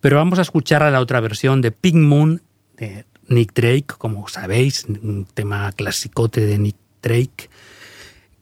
Pero 0.01 0.17
vamos 0.17 0.41
a 0.41 0.43
escuchar 0.43 0.83
a 0.83 0.91
la 0.91 0.99
otra 0.99 1.21
versión 1.21 1.61
de 1.61 1.71
Pink 1.71 1.95
Moon, 1.95 2.43
de 2.77 3.05
Nick 3.29 3.55
Drake, 3.55 3.87
como 3.99 4.29
sabéis, 4.29 4.85
un 4.85 5.27
tema 5.33 5.73
clasicote 5.73 6.41
de 6.41 6.59
Nick 6.59 6.77
Drake, 7.03 7.49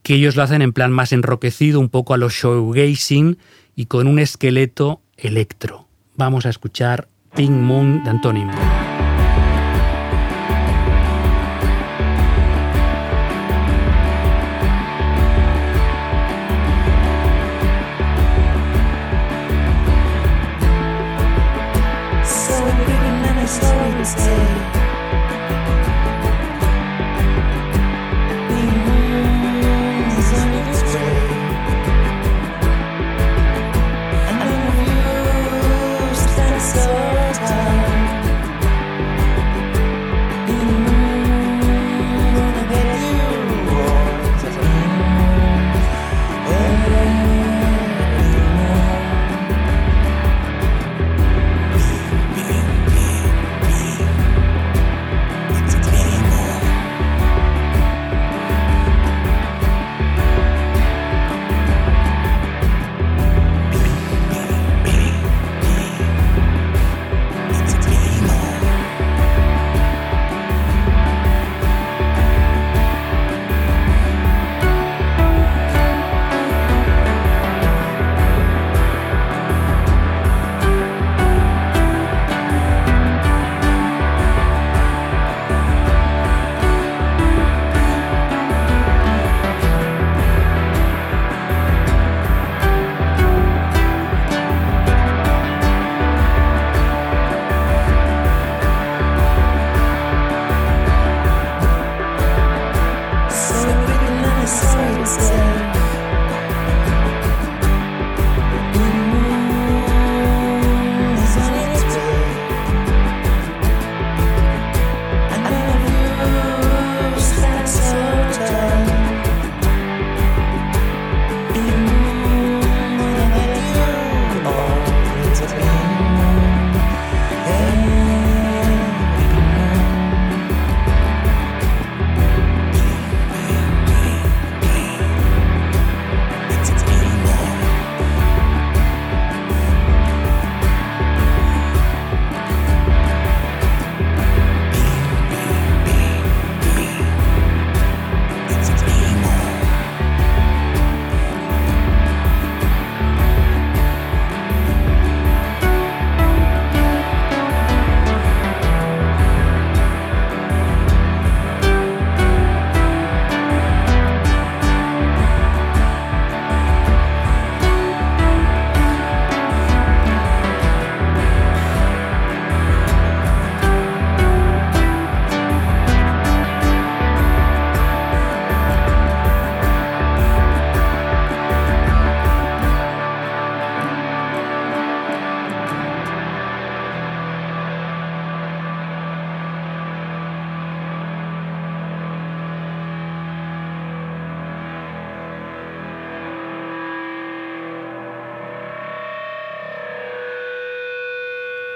que 0.01 0.15
ellos 0.15 0.35
lo 0.35 0.43
hacen 0.43 0.61
en 0.61 0.73
plan 0.73 0.91
más 0.91 1.13
enroquecido, 1.13 1.79
un 1.79 1.89
poco 1.89 2.13
a 2.13 2.17
los 2.17 2.33
showgazing 2.33 3.37
y 3.75 3.85
con 3.85 4.07
un 4.07 4.19
esqueleto 4.19 5.01
electro. 5.17 5.87
Vamos 6.15 6.45
a 6.45 6.49
escuchar 6.49 7.07
Pink 7.35 7.51
Moon 7.51 8.03
de 8.03 8.09
Antonim. 8.09 8.49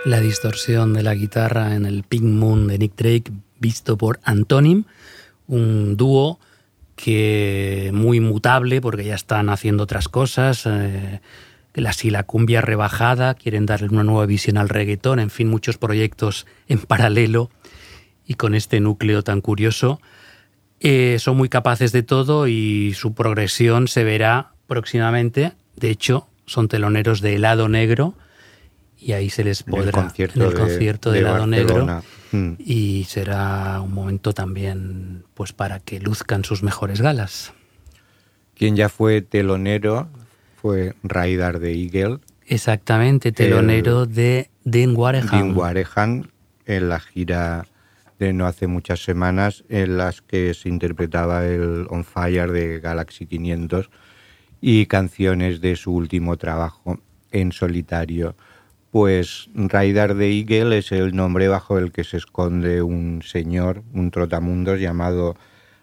La 0.08 0.22
distorsión 0.22 0.94
de 0.94 1.04
la 1.04 1.16
guitarra 1.16 1.76
en 1.76 1.86
el 1.86 2.04
Pink 2.04 2.24
Moon 2.24 2.68
de 2.68 2.78
Nick 2.78 2.96
Drake, 2.96 3.30
visto 3.60 3.98
por 3.98 4.22
Antonym, 4.24 4.86
un 5.48 5.98
dúo 5.98 6.40
que 6.96 7.92
muy 7.94 8.22
mutable 8.22 8.80
porque 8.80 9.04
ya 9.04 9.16
están 9.16 9.50
haciendo 9.50 9.84
otras 9.84 10.08
cosas. 10.08 10.66
eh, 10.66 11.20
la, 11.74 11.92
si 11.92 12.10
la 12.10 12.24
cumbia 12.24 12.62
rebajada, 12.62 13.34
quieren 13.34 13.66
darle 13.66 13.90
una 13.90 14.06
nueva 14.06 14.26
visión 14.26 14.58
al 14.58 14.70
reggaetón, 14.70 15.20
en 15.20 15.30
fin, 15.30 15.50
muchos 15.50 15.78
proyectos 15.78 16.48
en 16.70 16.80
paralelo 16.80 17.50
y 18.26 18.36
con 18.36 18.56
este 18.56 18.80
núcleo 18.80 19.24
tan 19.24 19.42
curioso. 19.42 20.00
Eh, 20.80 21.18
son 21.20 21.36
muy 21.36 21.50
capaces 21.50 21.92
de 21.92 22.04
todo 22.04 22.48
y 22.48 22.94
su 22.94 23.14
progresión 23.14 23.90
se 23.90 24.06
verá 24.06 24.54
próximamente. 24.68 25.52
De 25.76 25.90
hecho, 25.90 26.30
son 26.46 26.70
teloneros 26.70 27.20
de 27.20 27.36
Helado 27.36 27.68
Negro 27.68 28.16
y 29.00 29.12
ahí 29.14 29.30
se 29.30 29.44
les 29.44 29.62
En 29.62 29.68
el 29.68 29.72
podrá 29.80 29.92
concierto 29.92 30.40
en 30.40 30.46
el 30.48 30.54
de- 30.54 30.60
concierto 30.60 31.12
de, 31.12 31.16
de 31.20 31.22
Helado 31.22 31.48
Negro. 31.48 32.04
Mm. 32.32 32.54
y 32.60 33.06
será 33.08 33.80
un 33.82 33.94
momento 33.94 34.34
también 34.34 35.24
pues 35.34 35.54
para 35.54 35.80
que 35.80 36.00
luzcan 36.02 36.44
sus 36.44 36.62
mejores 36.64 37.00
galas. 37.02 37.54
Quien 38.56 38.76
ya 38.76 38.90
fue 38.90 39.22
telonero 39.22 40.10
fue 40.62 40.96
Raidar 41.04 41.60
de 41.60 41.74
Eagle, 41.74 42.20
Exactamente, 42.50 43.32
telonero 43.34 44.06
de 44.06 44.50
Dean 44.64 44.96
Wareham. 44.96 45.30
Dean 45.30 45.56
Warehan, 45.58 46.32
en 46.66 46.90
la 46.90 47.00
gira 47.00 47.66
de 48.20 48.34
no 48.34 48.46
hace 48.48 48.68
muchas 48.68 49.04
semanas 49.04 49.64
en 49.70 49.98
las 49.98 50.22
que 50.22 50.54
se 50.54 50.70
interpretaba 50.70 51.46
el 51.46 51.86
On 51.90 52.04
Fire 52.04 52.52
de 52.52 52.80
Galaxy 52.80 53.26
500 53.28 53.90
y 54.60 54.86
canciones 54.88 55.62
de 55.62 55.76
su 55.76 55.94
último 55.94 56.36
trabajo 56.38 57.00
en 57.32 57.52
solitario. 57.52 58.36
Pues 59.00 59.48
Raidar 59.54 60.16
de 60.16 60.32
Eagle 60.40 60.80
es 60.80 60.92
el 60.92 61.16
nombre 61.16 61.48
bajo 61.48 61.78
el 61.78 61.92
que 61.92 62.04
se 62.04 62.18
esconde 62.18 62.82
un 62.82 63.22
señor, 63.22 63.84
un 63.94 64.10
trotamundos 64.10 64.80
llamado 64.80 65.36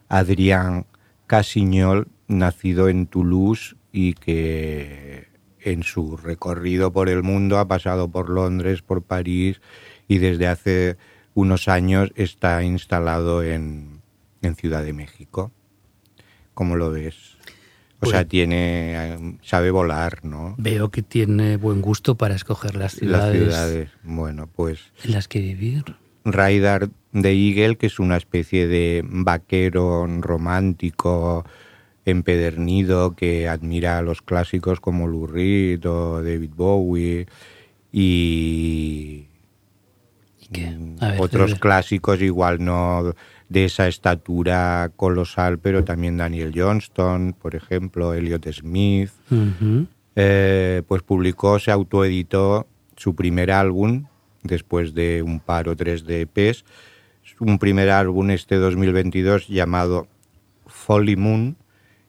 Adrián 0.08 0.86
Casiñol, 1.28 2.08
nacido 2.26 2.88
en 2.88 3.06
Toulouse 3.06 3.76
y 3.92 4.14
que 4.14 5.28
en 5.60 5.84
su 5.84 6.16
recorrido 6.16 6.92
por 6.92 7.08
el 7.08 7.22
mundo 7.22 7.60
ha 7.60 7.68
pasado 7.68 8.10
por 8.10 8.30
Londres, 8.30 8.82
por 8.82 9.04
París 9.04 9.60
y 10.08 10.18
desde 10.18 10.48
hace 10.48 10.96
unos 11.34 11.68
años 11.68 12.10
está 12.16 12.64
instalado 12.64 13.44
en, 13.44 14.02
en 14.42 14.56
Ciudad 14.56 14.82
de 14.82 14.92
México. 14.92 15.52
¿Cómo 16.52 16.74
lo 16.74 16.90
ves? 16.90 17.33
O 17.96 18.00
Pues- 18.00 18.10
sea, 18.12 18.24
tiene, 18.26 19.14
eh, 19.14 19.38
sabe 19.42 19.70
volar, 19.70 20.24
¿no? 20.24 20.54
Veo 20.58 20.90
que 20.90 21.02
tiene 21.02 21.56
buen 21.56 21.80
gusto 21.80 22.16
para 22.16 22.34
escoger 22.34 22.74
las 22.74 22.92
Las 22.94 22.98
ciudades, 23.00 23.42
ciudades. 23.42 23.90
Bueno, 24.02 24.46
pues 24.54 24.92
en 25.04 25.12
las 25.12 25.26
que 25.28 25.40
vivir. 25.40 25.84
Raidar 26.26 26.90
de 27.12 27.32
Eagle, 27.32 27.76
que 27.76 27.86
es 27.86 27.98
una 27.98 28.16
especie 28.16 28.66
de 28.66 29.02
vaquero 29.06 30.06
romántico 30.20 31.44
empedernido 32.06 33.14
que 33.14 33.48
admira 33.48 33.96
a 33.98 34.02
los 34.02 34.20
clásicos 34.20 34.80
como 34.80 35.06
Lou 35.06 35.26
Reed 35.26 35.86
o 35.88 36.22
David 36.22 36.50
Bowie 36.54 37.26
y, 37.92 39.26
qué? 40.52 40.76
A 41.00 41.08
ver, 41.12 41.20
Otros 41.20 41.54
clásicos 41.56 42.20
igual 42.20 42.62
no 42.64 43.14
de 43.54 43.66
esa 43.66 43.86
estatura 43.86 44.90
colosal, 44.96 45.60
pero 45.60 45.84
también 45.84 46.16
Daniel 46.16 46.52
Johnston, 46.54 47.36
por 47.40 47.54
ejemplo, 47.54 48.12
Elliot 48.12 48.50
Smith. 48.52 49.10
Eh, 50.16 50.82
pues 50.88 51.02
publicó, 51.02 51.60
se 51.60 51.70
autoeditó 51.70 52.66
su 52.96 53.14
primer 53.14 53.52
álbum 53.52 54.06
después 54.42 54.92
de 54.92 55.22
un 55.22 55.38
par 55.38 55.68
o 55.68 55.76
tres 55.76 56.04
de 56.04 56.22
EPs, 56.22 56.64
un 57.38 57.58
primer 57.60 57.90
álbum 57.90 58.30
este 58.30 58.56
2022 58.56 59.46
llamado 59.46 60.08
Folly 60.66 61.14
Moon 61.16 61.56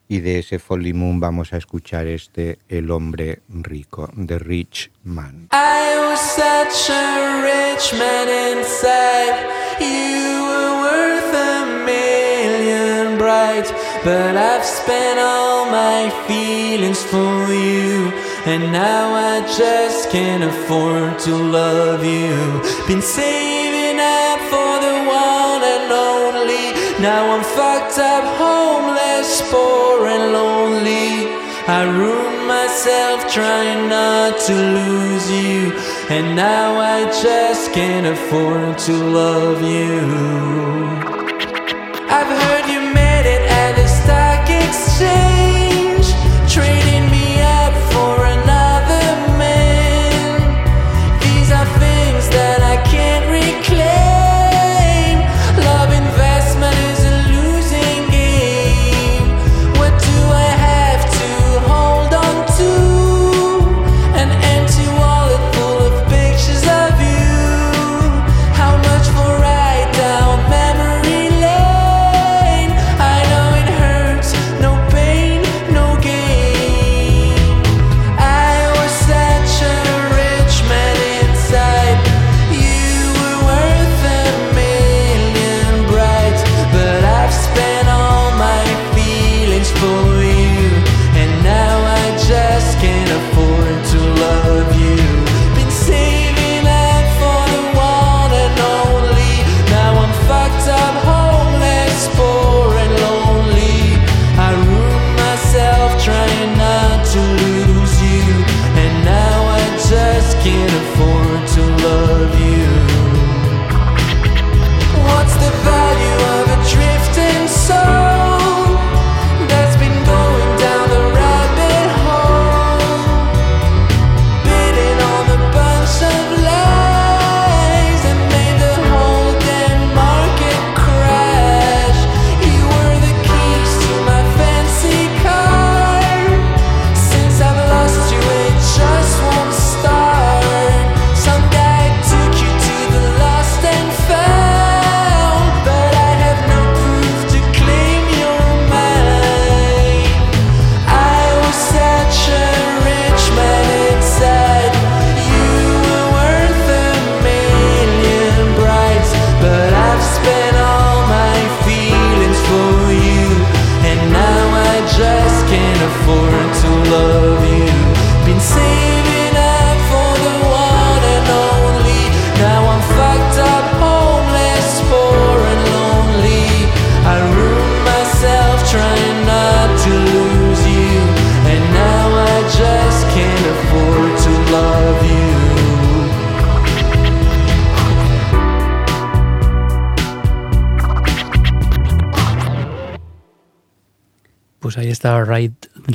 y 0.08 0.22
de 0.22 0.39
ese 0.39 0.58
Folly 0.58 0.93
Moon 0.93 1.20
vamos 1.20 1.54
a 1.54 1.58
escuchar 1.58 2.08
este 2.08 2.58
El 2.70 2.89
hombre 2.89 3.41
rico, 3.50 4.10
The 4.14 4.39
Rich 4.39 4.91
Man. 5.04 5.50
I 5.52 5.96
was 6.10 6.20
such 6.20 6.89
a 6.89 7.41
rich 7.43 7.93
man 8.00 8.58
inside. 8.58 9.56
You 9.80 10.46
were 10.46 10.46
worth 10.46 10.52
a 10.52 10.55
bright. 13.36 13.68
But 14.04 14.36
I've 14.38 14.66
spent 14.66 15.20
all 15.20 15.66
my 15.66 16.10
feelings 16.28 17.02
for 17.04 17.36
you. 17.52 18.12
And 18.52 18.72
now 18.72 19.06
I 19.34 19.42
just 19.58 20.12
can't 20.12 20.44
afford 20.44 21.20
to 21.26 21.34
love 21.36 22.04
you. 22.06 22.36
Been 22.88 23.02
saving 23.02 24.00
up 24.00 24.40
for 24.52 24.74
the 24.86 24.98
one 25.24 25.62
and 25.76 25.90
only. 26.14 26.66
Now 27.08 27.24
I'm 27.34 27.46
fucked 27.60 27.98
up, 28.14 28.26
homeless, 28.46 29.30
poor 29.52 30.08
and 30.08 30.26
lonely. 30.40 31.10
I 31.68 31.82
ruined 32.02 32.48
myself 32.48 33.18
trying 33.38 33.90
not 33.90 34.40
to 34.48 34.56
lose 34.78 35.28
you. 35.42 35.60
And 36.16 36.36
now 36.36 36.68
I 36.96 37.00
just 37.26 37.74
can't 37.74 38.08
afford 38.16 38.78
to 38.88 38.94
love 38.94 39.60
you. 39.64 41.14
shame 44.98 45.35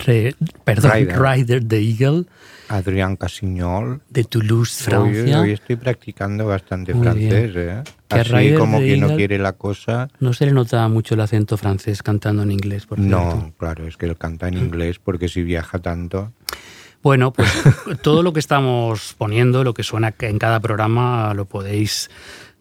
Re- 0.07 0.35
perdón, 0.65 0.93
Rider. 0.93 1.21
Rider 1.23 1.65
the 1.67 1.79
Eagle 1.81 2.25
Adrián 2.69 3.17
Casiñol. 3.17 4.01
de 4.09 4.25
Toulouse, 4.25 4.85
Francia. 4.85 5.41
hoy 5.41 5.51
estoy 5.53 5.77
practicando 5.77 6.47
bastante 6.47 6.95
Muy 6.95 7.03
francés, 7.05 7.53
¿eh? 7.57 7.83
Que 8.09 8.21
Así 8.21 8.31
Rider 8.33 8.59
como 8.59 8.81
de 8.81 8.87
que 8.87 8.97
no 8.97 9.17
quiere 9.17 9.39
la 9.39 9.53
cosa. 9.55 10.09
No 10.21 10.33
se 10.33 10.47
le 10.47 10.53
nota 10.53 10.87
mucho 10.89 11.15
el 11.15 11.21
acento 11.21 11.57
francés 11.57 12.03
cantando 12.03 12.43
en 12.45 12.53
inglés, 12.53 12.87
por 12.87 12.99
cierto. 12.99 13.17
No, 13.17 13.53
claro, 13.59 13.87
es 13.89 13.97
que 13.97 14.07
él 14.07 14.17
canta 14.17 14.47
en 14.49 14.59
inglés 14.59 15.01
porque 15.03 15.29
si 15.29 15.43
viaja 15.43 15.79
tanto. 15.81 16.33
Bueno, 17.03 17.33
pues 17.33 17.51
todo 18.03 18.23
lo 18.23 18.33
que 18.33 18.41
estamos 18.41 19.15
poniendo, 19.19 19.65
lo 19.65 19.75
que 19.75 19.83
suena 19.83 20.15
en 20.21 20.39
cada 20.39 20.61
programa, 20.61 21.33
lo 21.35 21.47
podéis 21.47 22.09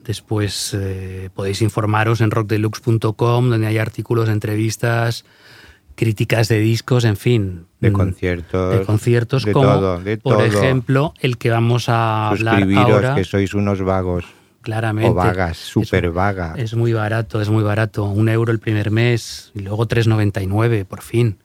después 0.04 0.74
eh, 0.74 1.30
podéis 1.36 1.62
informaros 1.62 2.22
en 2.22 2.32
rockdeluxe.com, 2.32 3.50
donde 3.50 3.68
hay 3.68 3.78
artículos, 3.78 4.30
entrevistas, 4.30 5.24
críticas 6.00 6.48
de 6.48 6.60
discos, 6.60 7.04
en 7.04 7.18
fin. 7.18 7.66
De 7.82 7.90
mm, 7.92 7.94
conciertos. 7.94 8.80
De 8.80 8.86
conciertos, 8.86 9.44
de 9.44 9.52
como 9.52 9.66
todo, 9.68 10.00
de 10.00 10.18
por 10.18 10.38
todo. 10.38 10.46
ejemplo 10.46 11.14
el 11.20 11.38
que 11.38 11.50
vamos 11.50 11.90
a 11.90 12.30
hablar 12.30 12.64
ahora. 12.78 13.16
que 13.16 13.26
sois 13.26 13.54
unos 13.54 13.82
vagos. 13.82 14.24
Claramente. 14.62 15.10
O 15.10 15.14
vagas, 15.14 15.58
súper 15.58 16.12
vaga. 16.12 16.54
Es 16.58 16.74
muy 16.74 16.94
barato, 16.94 17.42
es 17.42 17.50
muy 17.50 17.64
barato. 17.64 18.06
Un 18.06 18.30
euro 18.30 18.52
el 18.54 18.60
primer 18.60 18.92
mes 18.92 19.52
y 19.54 19.60
luego 19.60 19.88
3,99, 19.88 20.86
por 20.86 21.02
fin. 21.02 21.38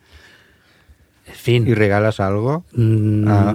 En 1.27 1.35
fin. 1.35 1.67
¿Y 1.67 1.75
regalas 1.75 2.21
algo? 2.21 2.65
Mm, 2.75 3.29
Ah. 3.29 3.55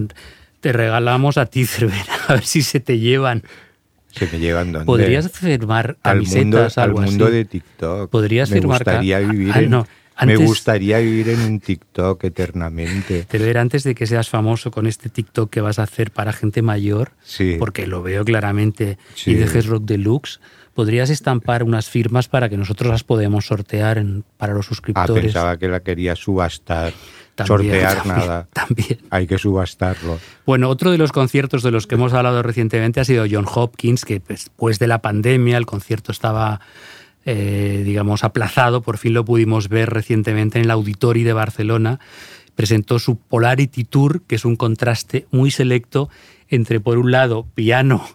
Te 0.59 0.73
regalamos 0.73 1.37
a 1.37 1.45
ti, 1.45 1.65
Cervera, 1.65 2.13
a 2.27 2.33
ver 2.33 2.43
si 2.45 2.61
se 2.61 2.81
te 2.81 2.99
llevan. 2.99 3.43
Se 4.11 4.27
me 4.27 4.39
llevan 4.39 4.71
donde. 4.73 4.85
¿Podrías 4.85 5.29
firmar 5.31 5.97
al 6.03 6.17
mundo, 6.23 6.31
camisetas, 6.57 6.77
al 6.77 6.83
algo 6.89 7.01
mundo 7.01 7.25
así? 7.25 7.33
de 7.35 7.45
TikTok. 7.45 8.09
Podrías 8.09 8.49
me 8.49 8.57
firmar 8.57 8.79
gustaría 8.79 9.19
vivir 9.19 9.51
Ah, 9.55 9.61
en, 9.61 9.69
no, 9.69 9.87
Me 10.25 10.35
gustaría 10.37 10.99
vivir 10.99 11.29
en 11.29 11.39
un 11.41 11.59
TikTok 11.59 12.23
eternamente. 12.25 13.25
Pero 13.29 13.45
era 13.45 13.61
antes 13.61 13.83
de 13.83 13.95
que 13.95 14.05
seas 14.07 14.29
famoso 14.29 14.71
con 14.71 14.87
este 14.87 15.09
TikTok 15.09 15.49
que 15.49 15.61
vas 15.61 15.79
a 15.79 15.83
hacer 15.83 16.11
para 16.11 16.33
gente 16.33 16.61
mayor, 16.61 17.11
Sí. 17.23 17.55
porque 17.59 17.87
lo 17.87 18.01
veo 18.03 18.25
claramente, 18.25 18.97
Sí. 19.15 19.31
y 19.31 19.33
dejes 19.35 19.65
Rock 19.67 19.83
Deluxe, 19.85 20.39
podrías 20.73 21.09
estampar 21.09 21.63
unas 21.63 21.89
firmas 21.89 22.27
para 22.27 22.47
que 22.49 22.55
nosotros 22.57 22.89
las 22.91 23.03
podemos 23.03 23.45
sortear 23.47 23.97
en- 23.97 24.23
para 24.37 24.53
los 24.53 24.65
Ah, 24.65 24.69
suscriptores. 24.69 25.23
pensaba 25.25 25.57
que 25.57 25.67
la 25.67 25.81
quería 25.81 26.15
subastar. 26.15 26.93
También, 27.35 27.47
Sortear 27.71 27.95
también, 28.03 28.17
nada. 28.27 28.47
También. 28.53 28.99
Hay 29.09 29.25
que 29.25 29.37
subastarlo. 29.37 30.19
Bueno, 30.45 30.67
otro 30.67 30.91
de 30.91 30.97
los 30.97 31.13
conciertos 31.13 31.63
de 31.63 31.71
los 31.71 31.87
que 31.87 31.95
hemos 31.95 32.11
hablado 32.13 32.43
recientemente 32.43 32.99
ha 32.99 33.05
sido 33.05 33.25
John 33.31 33.45
Hopkins, 33.49 34.03
que 34.03 34.21
después 34.27 34.77
de 34.79 34.87
la 34.87 35.01
pandemia 35.01 35.57
el 35.57 35.65
concierto 35.65 36.11
estaba, 36.11 36.59
eh, 37.25 37.83
digamos, 37.85 38.23
aplazado. 38.23 38.81
Por 38.81 38.97
fin 38.97 39.13
lo 39.13 39.25
pudimos 39.25 39.69
ver 39.69 39.89
recientemente 39.89 40.59
en 40.59 40.65
el 40.65 40.71
Auditori 40.71 41.23
de 41.23 41.33
Barcelona. 41.33 41.99
Presentó 42.55 42.99
su 42.99 43.17
Polarity 43.17 43.83
Tour, 43.85 44.21
que 44.23 44.35
es 44.35 44.45
un 44.45 44.55
contraste 44.55 45.27
muy 45.31 45.51
selecto 45.51 46.09
entre, 46.49 46.79
por 46.79 46.97
un 46.97 47.11
lado, 47.11 47.47
piano 47.55 48.05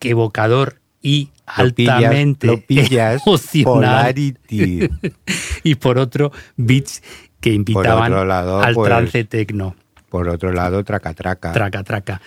evocador 0.00 0.80
y 1.00 1.30
Lo 1.58 1.64
pillas- 1.66 1.94
altamente 1.96 2.46
lo 2.46 2.60
pillas, 2.60 3.22
emocional. 3.26 3.64
Polarity. 3.90 4.88
y 5.62 5.74
por 5.76 5.98
otro, 5.98 6.32
beats 6.56 7.02
que 7.40 7.52
invitaban 7.52 8.12
lado, 8.28 8.60
al 8.62 8.74
pues, 8.74 8.88
trance 8.88 9.24
tecno. 9.24 9.74
Por 10.08 10.28
otro 10.28 10.52
lado, 10.52 10.84
traca 10.84 11.14
traca. 11.14 11.52
Traca, 11.52 11.82
traca. 11.82 12.20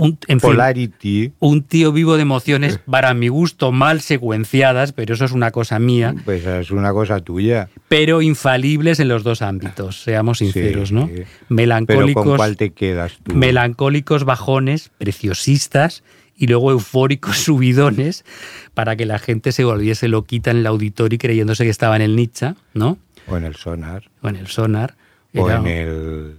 Un, 0.00 0.16
en 0.28 0.38
fin, 0.38 0.50
Polarity, 0.50 1.32
un 1.40 1.64
tío 1.64 1.90
vivo 1.90 2.14
de 2.14 2.22
emociones, 2.22 2.78
para 2.88 3.14
mi 3.14 3.26
gusto, 3.26 3.72
mal 3.72 4.00
secuenciadas, 4.00 4.92
pero 4.92 5.14
eso 5.14 5.24
es 5.24 5.32
una 5.32 5.50
cosa 5.50 5.80
mía, 5.80 6.14
pues 6.24 6.46
es 6.46 6.70
una 6.70 6.92
cosa 6.92 7.18
tuya. 7.18 7.68
pero 7.88 8.22
infalibles 8.22 9.00
en 9.00 9.08
los 9.08 9.24
dos 9.24 9.42
ámbitos, 9.42 10.00
seamos 10.02 10.38
sinceros, 10.38 10.90
Sí, 10.90 10.94
¿no? 10.94 11.08
sí. 11.08 11.14
Pero 11.14 11.26
Melancólicos, 11.48 12.24
¿con 12.24 12.36
cuál 12.36 12.56
te 12.56 12.70
quedas 12.70 13.18
tú? 13.24 13.34
melancólicos 13.34 14.22
bajones, 14.24 14.90
preciosistas 14.98 16.04
y 16.36 16.46
luego 16.46 16.70
eufóricos 16.70 17.36
subidones 17.44 18.24
para 18.74 18.94
que 18.94 19.04
la 19.04 19.18
gente 19.18 19.50
se 19.50 19.64
volviese 19.64 20.06
loquita 20.06 20.52
en 20.52 20.58
el 20.58 20.66
auditorio 20.68 21.18
creyéndose 21.18 21.64
que 21.64 21.70
estaba 21.70 21.96
en 21.96 22.02
el 22.02 22.14
Nietzsche, 22.14 22.54
¿no? 22.72 22.98
O 23.26 23.36
en 23.36 23.42
el 23.44 23.56
sonar. 23.56 24.04
O 24.22 24.28
en 24.28 24.36
el 24.36 24.46
sonar. 24.46 24.94
O 25.34 25.48
Era- 25.50 25.58
en 25.58 25.66
el. 25.66 26.38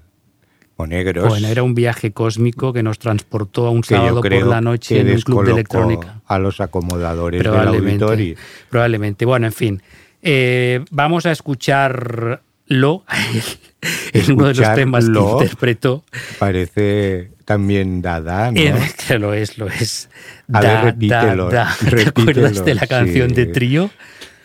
O 0.81 0.87
negros. 0.87 1.27
Bueno, 1.27 1.49
era 1.49 1.61
un 1.61 1.75
viaje 1.75 2.13
cósmico 2.13 2.71
que 2.71 2.83
nos 2.83 2.99
transportó 2.99 3.67
a 3.67 3.69
un 3.69 3.83
sábado 3.83 4.21
por 4.21 4.47
la 4.47 4.61
noche 4.61 5.01
en 5.01 5.09
un 5.09 5.21
club 5.21 5.43
de 5.43 5.51
electrónica. 5.51 6.21
A 6.25 6.39
los 6.39 6.61
acomodadores 6.61 7.43
del 7.43 7.53
auditorio. 7.53 8.37
Probablemente. 8.69 9.25
Bueno, 9.25 9.47
en 9.47 9.51
fin. 9.51 9.83
Eh, 10.21 10.85
vamos 10.89 11.25
a 11.25 11.33
escucharlo 11.33 13.03
en 14.13 14.31
uno 14.31 14.47
de 14.47 14.53
los 14.53 14.73
temas 14.73 15.09
que 15.09 15.19
interpretó. 15.19 16.05
Parece 16.37 17.31
también 17.43 18.01
Dada, 18.01 18.49
¿no? 18.49 18.57
Eh, 18.57 19.19
lo 19.19 19.33
es, 19.33 19.57
lo 19.57 19.67
es. 19.67 20.09
A 20.53 20.61
ver, 20.61 20.83
repítelo, 20.85 21.49
¿Te 21.49 21.57
acuerdas 22.07 22.63
de 22.63 22.75
la 22.75 22.87
canción 22.87 23.31
sí. 23.31 23.35
de 23.35 23.45
trío? 23.47 23.89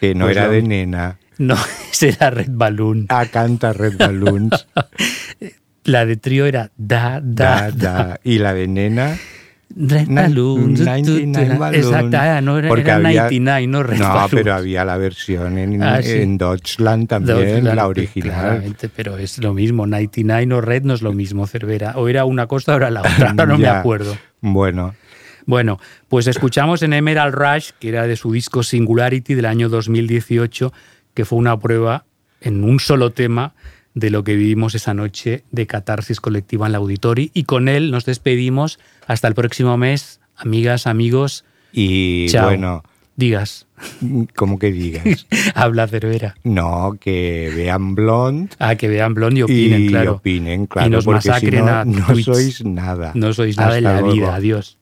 que 0.01 0.16
no 0.16 0.24
Pues 0.24 0.37
era 0.37 0.47
no. 0.47 0.53
de 0.53 0.62
nena. 0.62 1.16
No, 1.39 1.57
ese 1.93 2.09
era 2.09 2.30
Red 2.30 2.51
Balloon. 2.51 3.07
Ah, 3.09 3.26
canta 3.26 3.72
Red 3.72 3.99
Balloons. 3.99 4.66
La 5.85 6.07
de 6.07 6.16
trío 6.16 6.47
era 6.47 6.70
da, 6.76 7.20
da, 7.22 7.70
da, 7.70 8.05
da. 8.05 8.20
Y 8.24 8.39
la 8.39 8.55
de 8.55 8.66
nena. 8.68 9.16
Balloon. 9.76 10.74
99 10.74 11.59
balloon. 11.59 11.74
Exacto, 11.74 12.16
ah, 12.20 12.41
no 12.41 12.59
era, 12.59 12.68
Porque 12.68 12.82
era 12.82 12.97
había- 12.97 13.22
99, 13.24 13.66
no 13.66 13.82
Red 13.82 13.99
No, 13.99 14.09
Balloon. 14.09 14.30
pero 14.30 14.55
había 14.55 14.85
la 14.85 14.97
versión 14.97 15.59
en, 15.59 15.82
Ah, 15.82 16.01
sí. 16.03 16.12
en 16.12 16.39
Deutschland 16.39 17.09
también, 17.09 17.37
Deutschland, 17.39 17.74
la 17.76 17.87
original. 17.89 18.30
Claramente, 18.32 18.89
pero 18.89 19.18
es 19.18 19.39
lo 19.39 19.53
mismo. 19.53 19.87
99 19.87 20.55
o 20.55 20.61
Red 20.61 20.85
no 20.85 20.95
es 20.95 21.03
lo 21.03 21.12
mismo, 21.12 21.47
Cervera. 21.47 21.95
O 21.97 22.09
era 22.09 22.24
una 22.24 22.47
cosa 22.47 22.74
o 22.74 22.76
era 22.76 22.91
la 22.91 23.01
otra, 23.01 23.30
ahora 23.30 23.47
no 23.47 23.59
me 23.59 23.66
acuerdo. 23.68 24.16
Bueno, 24.41 24.95
Bueno, 25.47 25.78
pues 26.09 26.26
escuchamos 26.26 26.82
en 26.82 26.93
Emerald 26.95 27.35
Rush, 27.35 27.70
que 27.78 27.89
era 27.91 28.07
de 28.07 28.16
su 28.16 28.32
disco 28.32 28.62
Singularity 28.62 29.35
del 29.35 29.45
año 29.47 29.68
2018, 29.68 30.72
que 31.12 31.24
fue 31.26 31.39
una 31.39 31.59
prueba 31.59 32.05
en 32.41 32.64
un 32.64 32.80
solo 32.80 33.11
tema 33.12 33.55
de 33.95 34.11
lo 34.11 34.24
que 34.24 34.34
vivimos 34.34 34.74
esa 34.74 34.92
noche 34.95 35.45
de 35.53 35.66
catarsis 35.66 36.20
colectiva 36.20 36.66
en 36.66 36.72
la 36.72 36.78
Auditori. 36.78 37.30
Y 37.34 37.45
con 37.45 37.68
él 37.68 37.90
nos 37.90 38.05
despedimos 38.05 38.78
hasta 39.07 39.28
el 39.28 39.34
próximo 39.34 39.76
mes, 39.76 40.20
amigas, 40.36 40.86
amigos. 40.86 41.45
y 41.72 42.26
Chao. 42.28 42.47
bueno, 42.47 42.82
Digas, 43.16 43.68
como 44.34 44.59
que 44.59 44.72
digas. 44.72 45.26
habla 45.55 45.86
Cervera. 45.86 46.34
No, 46.42 46.97
que 47.01 47.53
vean 47.55 47.95
Blonde 47.95 48.49
Ah, 48.59 48.74
que 48.74 48.88
vean 48.88 49.14
Blond 49.14 49.38
y 49.38 49.42
opinen, 49.42 49.82
y 49.84 49.88
claro. 49.88 50.12
opinen, 50.14 50.66
claro, 50.66 50.88
y 50.88 50.90
nos 50.90 51.05
porque 51.05 51.20
si 51.22 51.28
masacren 51.28 51.64
no, 51.64 51.70
a 51.72 51.84
no 51.84 52.07
tweets. 52.07 52.24
sois 52.24 52.64
nada. 52.64 53.12
No 53.14 53.32
sois 53.32 53.57
nada 53.57 53.76
Hasta 53.76 53.80
la 53.82 54.01
luego. 54.01 54.14
vida. 54.16 54.34
Adiós. 54.34 54.78